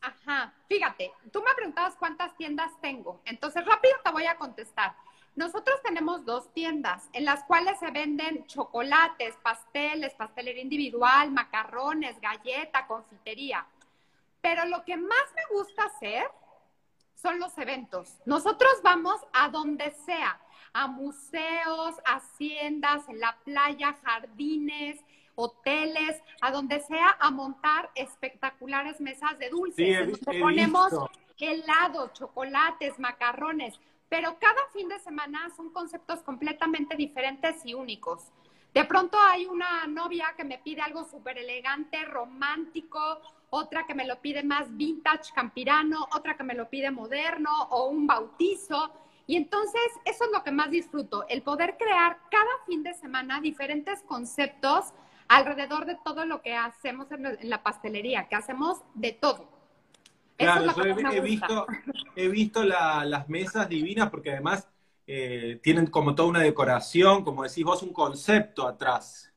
[0.00, 3.20] Ajá, fíjate, tú me preguntabas cuántas tiendas tengo.
[3.24, 4.94] Entonces, rápido te voy a contestar.
[5.34, 12.86] Nosotros tenemos dos tiendas en las cuales se venden chocolates, pasteles, pastelería individual, macarrones, galleta,
[12.86, 13.66] confitería.
[14.40, 16.26] Pero lo que más me gusta hacer
[17.22, 18.18] son los eventos.
[18.26, 20.40] Nosotros vamos a donde sea,
[20.74, 24.98] a museos, haciendas, en la playa, jardines.
[25.34, 29.76] hoteles, a donde sea, a montar espectaculares mesas de dulces.
[29.76, 31.10] Sí, he- en donde he ponemos visto.
[31.38, 38.30] helados, chocolates, macarrones, pero cada fin de semana son conceptos completamente diferentes y únicos.
[38.74, 43.20] De pronto hay una novia que me pide algo súper elegante, romántico,
[43.54, 47.88] otra que me lo pide más vintage, campirano, otra que me lo pide moderno o
[47.88, 48.90] un bautizo.
[49.26, 53.40] Y entonces eso es lo que más disfruto, el poder crear cada fin de semana
[53.42, 54.94] diferentes conceptos
[55.28, 59.48] alrededor de todo lo que hacemos en, la pastelería, que hacemos de todo.
[60.38, 61.72] Eso Claro, es lo yo que he, visto,
[62.16, 64.68] he visto la- las mesas divinas porque además
[65.06, 69.32] eh, tienen como toda una decoración, como decís vos, un concepto atrás.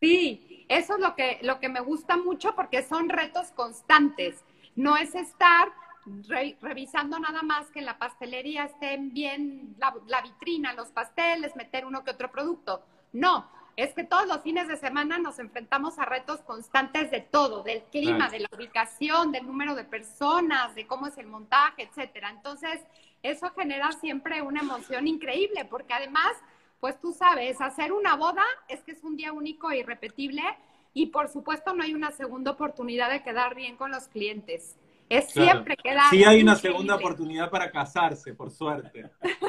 [0.00, 4.44] Sí, eso es lo que, lo que me gusta mucho porque son retos constantes.
[4.74, 5.72] No es estar
[6.28, 11.56] re- revisando nada más que en la pastelería estén bien la, la vitrina, los pasteles,
[11.56, 12.82] meter uno que otro producto.
[13.12, 17.62] No, es que todos los fines de semana nos enfrentamos a retos constantes de todo,
[17.62, 22.30] del clima, de la ubicación, del número de personas, de cómo es el montaje, etcétera.
[22.30, 22.80] Entonces,
[23.22, 26.32] eso genera siempre una emoción increíble porque además
[26.80, 30.42] pues tú sabes, hacer una boda es que es un día único e irrepetible
[30.94, 34.76] y por supuesto no hay una segunda oportunidad de quedar bien con los clientes.
[35.08, 35.50] Es Claro.
[35.52, 36.56] siempre quedar Sí hay una increíble.
[36.60, 39.10] segunda oportunidad para casarse, por suerte.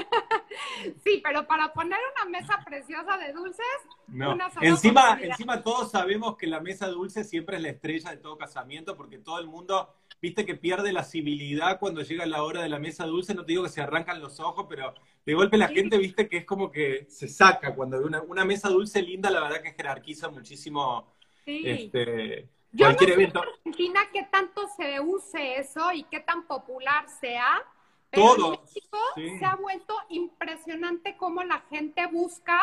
[1.18, 3.66] Sí, pero para poner una mesa preciosa de dulces,
[4.08, 4.34] No.
[4.34, 8.18] Una sola Encima, encima todos sabemos que la mesa dulce siempre es la estrella de
[8.18, 12.62] todo casamiento porque todo el mundo, viste que pierde la civilidad cuando llega la hora
[12.62, 14.94] de la mesa dulce, no te digo que se arrancan los ojos, pero
[15.26, 15.76] de golpe la Sí.
[15.76, 19.42] gente, viste que es como que se saca cuando una, una mesa dulce linda, la
[19.42, 21.14] verdad que jerarquiza muchísimo
[21.44, 21.64] sí.
[21.66, 23.44] este, Yo no cualquier sé evento.
[23.44, 27.62] en Argentina qué tanto se use eso y qué tan popular sea.
[28.10, 29.38] Pero Todo, en México sí.
[29.40, 32.60] se ha vuelto impresionante cómo la gente busca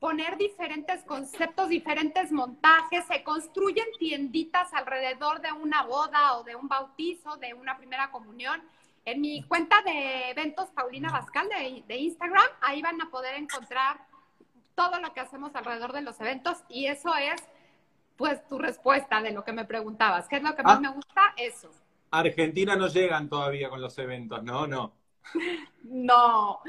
[0.00, 6.66] poner diferentes conceptos, diferentes montajes, se construyen tienditas alrededor de una boda o de un
[6.68, 8.60] bautizo, de una primera comunión.
[9.04, 14.00] En mi cuenta de eventos Paulina Bascal de, de Instagram, ahí van a poder encontrar
[14.74, 17.40] todo lo que hacemos alrededor de los eventos y eso es
[18.16, 20.28] pues tu respuesta de lo que me preguntabas.
[20.28, 20.80] ¿Qué es lo que más Ah.
[20.80, 21.34] me gusta?
[21.36, 21.70] Eso.
[22.12, 24.94] Argentina no llegan todavía con los eventos, no, no.
[25.82, 26.60] No.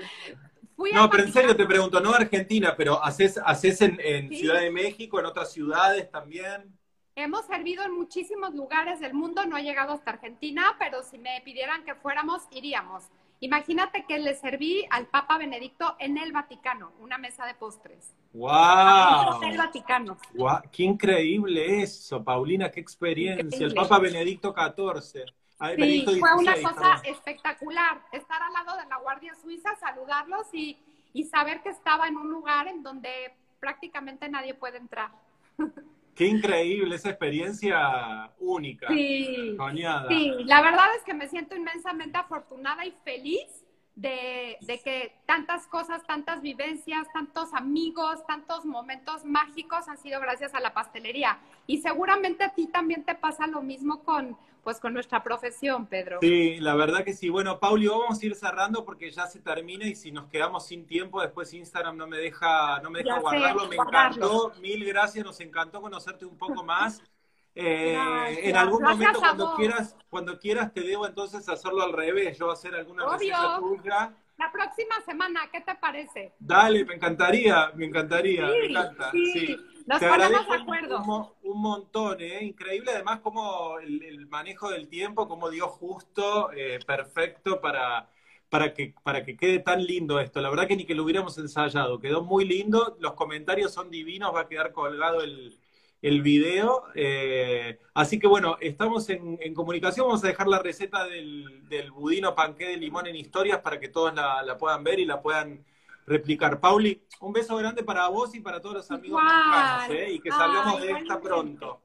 [0.75, 4.37] Fui No, pero en serio te pregunto, no Argentina, pero haces, haces en, en Sí.
[4.37, 6.77] Ciudad de México, en otras ciudades también.
[7.15, 11.41] Hemos servido en muchísimos lugares del mundo, no he llegado hasta Argentina, pero si me
[11.45, 13.03] pidieran que fuéramos, iríamos.
[13.39, 18.13] Imagínate que le serví al Papa Benedicto en el Vaticano, una mesa de postres.
[18.33, 19.43] ¡Wow!
[19.43, 20.17] En el Vaticano.
[20.33, 22.71] Guau, ¡Qué increíble eso, Paulina!
[22.71, 23.41] ¡Qué experiencia!
[23.41, 23.75] El Increíble.
[23.75, 25.25] Papa Benedicto XIV.
[25.59, 30.47] Ay, Sí, Benedicto fue una cosa espectacular, estar al lado de la Guardia Suiza, saludarlos
[30.53, 30.77] y,
[31.13, 35.11] y saber que estaba en un lugar en donde prácticamente nadie puede entrar.
[36.15, 36.95] ¡Qué increíble!
[36.95, 38.87] Esa experiencia única.
[38.87, 39.55] Sí.
[39.57, 40.07] Soñada.
[40.07, 45.67] Sí, la verdad es que me siento inmensamente afortunada y feliz de, de que tantas
[45.67, 51.39] cosas, tantas vivencias, tantos amigos, tantos momentos mágicos han sido gracias a la pastelería.
[51.67, 56.19] Y seguramente a ti también te pasa lo mismo con, pues, con nuestra profesión, Pedro.
[56.21, 57.29] Sí, la verdad que sí.
[57.29, 60.85] Bueno, Paulio, vamos a ir cerrando porque ya se termina y si nos quedamos sin
[60.85, 63.67] tiempo, después Instagram no me deja, no me deja Ya sé, guardarlo.
[63.67, 64.25] Me guardarlo.
[64.25, 67.01] encantó, mil gracias, nos encantó conocerte un poco más.
[67.55, 68.45] Eh, Gracias.
[68.45, 72.73] en algún momento cuando quieras, cuando quieras te debo entonces hacerlo al revés, yo hacer
[72.73, 73.17] alguna Obvio.
[73.19, 74.13] receta tuya.
[74.37, 76.33] La próxima semana, ¿qué te parece?
[76.39, 79.11] Dale, me encantaría, me encantaría, me encanta.
[79.11, 79.31] sí.
[79.33, 79.57] sí.
[79.85, 80.99] Nos Te ponemos de acuerdo.
[81.01, 82.43] Un, mo- un montón, ¿eh?
[82.43, 88.09] Increíble, además, como el, el manejo del tiempo, como dio justo, eh, perfecto para,
[88.49, 90.41] para, que, para que quede tan lindo esto.
[90.41, 94.33] La verdad que ni que lo hubiéramos ensayado, quedó muy lindo, los comentarios son divinos,
[94.33, 95.57] va a quedar colgado el,
[96.03, 96.83] el video.
[96.93, 101.91] eh, así que bueno, estamos en, en comunicación, vamos a dejar la receta del, del
[101.91, 105.21] budino panqué de limón en historias para que todos la, la puedan ver y la
[105.21, 105.65] puedan
[106.05, 106.59] replicar.
[106.59, 110.11] Pauli, un beso grande para vos y para todos los amigos mexicanos, ¿eh?
[110.11, 111.79] y que salgamos Ay, de esta pronto.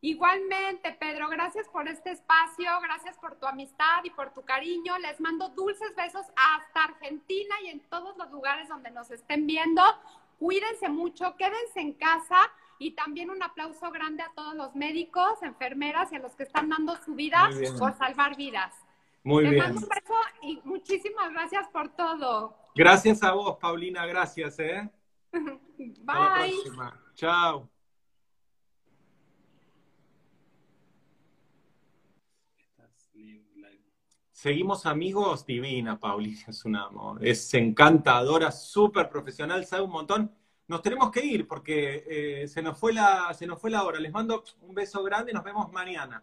[0.00, 4.96] Igualmente, Pedro, gracias por este espacio, gracias por tu amistad y por tu cariño.
[4.98, 9.82] Les mando dulces besos hasta Argentina y en todos los lugares donde nos estén viendo.
[10.38, 12.36] Cuídense mucho, quédense en casa
[12.78, 16.68] y también un aplauso grande a todos los médicos, enfermeras y a los que están
[16.68, 17.48] dando su vida
[17.78, 18.74] por salvar vidas.
[19.22, 19.64] Muy Les bien.
[19.64, 22.56] mando un beso y muchísimas gracias por todo.
[22.74, 24.88] Gracias a vos, Paulina, gracias, ¿eh?
[25.32, 26.52] Hasta la Bye.
[26.52, 27.00] próxima.
[27.14, 27.70] Chao.
[34.30, 37.26] Seguimos amigos, divina, Paulina, es un amor.
[37.26, 40.30] Es encantadora, súper profesional, sabe un montón.
[40.68, 44.00] Nos tenemos que ir porque eh, se, nos fue la, se nos fue la hora.
[44.00, 46.22] Les mando un beso grande y nos vemos mañana.